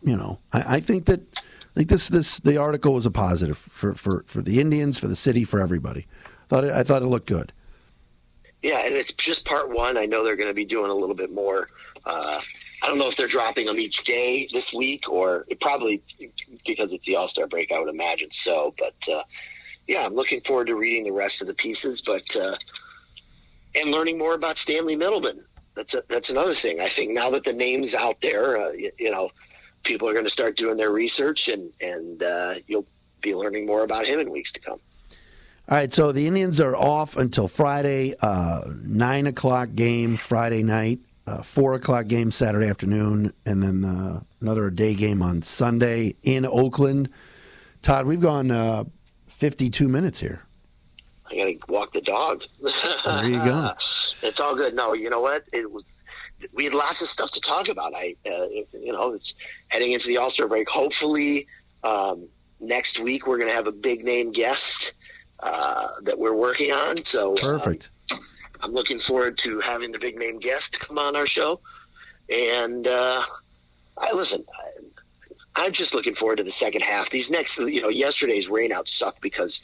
[0.01, 3.57] you know, I, I think that I think this this the article was a positive
[3.57, 6.07] for for for the Indians, for the city, for everybody.
[6.49, 7.53] Thought it, I thought it looked good.
[8.61, 9.97] Yeah, and it's just part one.
[9.97, 11.67] I know they're going to be doing a little bit more.
[12.05, 12.39] Uh,
[12.81, 16.01] I don't know if they're dropping them each day this week, or probably
[16.65, 17.71] because it's the All Star break.
[17.71, 18.73] I would imagine so.
[18.77, 19.23] But uh,
[19.87, 22.55] yeah, I'm looking forward to reading the rest of the pieces, but uh,
[23.75, 25.43] and learning more about Stanley Middleman.
[25.75, 26.79] That's a, that's another thing.
[26.79, 29.31] I think now that the name's out there, uh, you, you know,
[29.83, 32.85] people are going to start doing their research, and and uh, you'll
[33.21, 34.79] be learning more about him in weeks to come.
[35.69, 40.99] All right, so the Indians are off until Friday, uh, nine o'clock game Friday night,
[41.25, 46.45] uh, four o'clock game Saturday afternoon, and then uh, another day game on Sunday in
[46.45, 47.09] Oakland.
[47.81, 48.83] Todd, we've gone uh,
[49.27, 50.41] fifty-two minutes here.
[51.33, 52.43] I got to walk the dog.
[52.61, 53.73] There you go.
[54.21, 54.75] it's all good.
[54.75, 55.43] No, you know what?
[55.51, 55.93] It was.
[56.51, 57.93] We had lots of stuff to talk about.
[57.95, 59.33] I, uh, you know, it's
[59.69, 60.67] heading into the All Star break.
[60.69, 61.47] Hopefully,
[61.83, 62.27] um,
[62.59, 64.93] next week we're going to have a big name guest
[65.39, 67.03] uh, that we're working on.
[67.05, 67.89] So um, Perfect.
[68.61, 71.59] I'm looking forward to having the big name guest come on our show.
[72.29, 73.23] And uh,
[73.97, 74.45] I listen.
[74.49, 74.83] I,
[75.55, 77.09] I'm just looking forward to the second half.
[77.09, 79.63] These next, you know, yesterday's rainout sucked because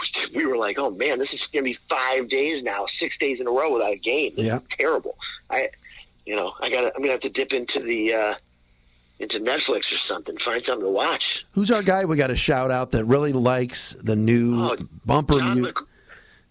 [0.00, 3.18] we, we were like, oh man, this is going to be five days now, six
[3.18, 4.34] days in a row without a game.
[4.36, 4.56] This Yeah.
[4.56, 5.16] is terrible.
[5.50, 5.68] I,
[6.26, 6.84] you know, I got.
[6.84, 8.34] I'm going to have to dip into the uh,
[9.18, 11.44] into Netflix or something, find something to watch.
[11.54, 12.04] Who's our guy?
[12.04, 14.76] We got to shout out that really likes the new Oh,
[15.06, 15.76] bumper John, music.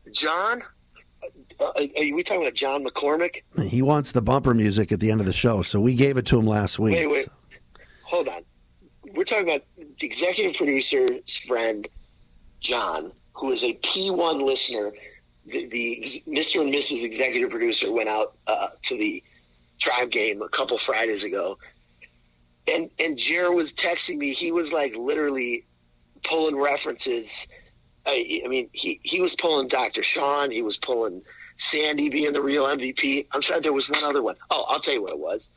[0.06, 0.62] Mc, John,
[1.60, 1.82] uh, are
[2.16, 3.44] we talking about John McCormick?
[3.62, 6.26] He wants the bumper music at the end of the show, so we gave it
[6.28, 6.96] to him last week.
[6.96, 7.28] Wait, wait.
[8.04, 8.42] Hold on.
[9.14, 11.88] We're talking about the executive producer's friend,
[12.60, 14.92] John, who is a P1 listener.
[15.46, 16.62] The, the Mr.
[16.62, 17.04] and Mrs.
[17.04, 19.24] executive producer went out uh, to the
[19.80, 21.58] tribe game a couple Fridays ago.
[22.68, 24.34] And, and Jer was texting me.
[24.34, 25.66] He was like literally
[26.24, 27.48] pulling references.
[28.06, 30.04] I, I mean, he, he was pulling Dr.
[30.04, 30.52] Sean.
[30.52, 31.22] He was pulling
[31.56, 33.28] Sandy being the real MVP.
[33.32, 34.36] I'm sorry, there was one other one.
[34.50, 35.50] Oh, I'll tell you what it was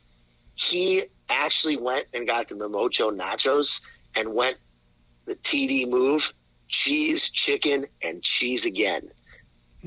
[0.60, 3.80] he actually went and got the Momocho nachos
[4.14, 4.58] and went
[5.24, 6.32] the TD move
[6.70, 9.10] cheese, chicken, and cheese again.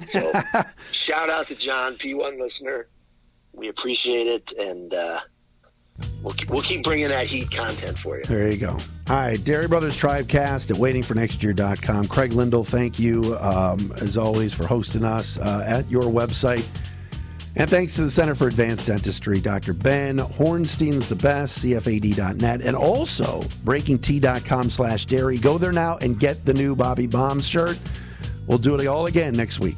[0.06, 0.32] So
[0.92, 2.88] shout out to John, P1 listener.
[3.54, 5.20] We appreciate it, and uh,
[6.24, 8.24] we'll, we'll keep bringing that heat content for you.
[8.24, 8.72] There you go.
[9.10, 12.08] All right, Dery Brothers Tribecast at waitingfornextyear.com.
[12.08, 16.68] Craig Lyndall, thank you, um, as always, for hosting us uh, at your website.
[17.56, 19.74] And thanks to the Center for Advanced Dentistry, Dr.
[19.74, 25.40] Ben Hornstein's the best, cfad.net, and also breakingt.com slash dery.
[25.40, 27.80] Go there now and get the new Bobby Bombs shirt.
[28.48, 29.78] We'll do it all again next week.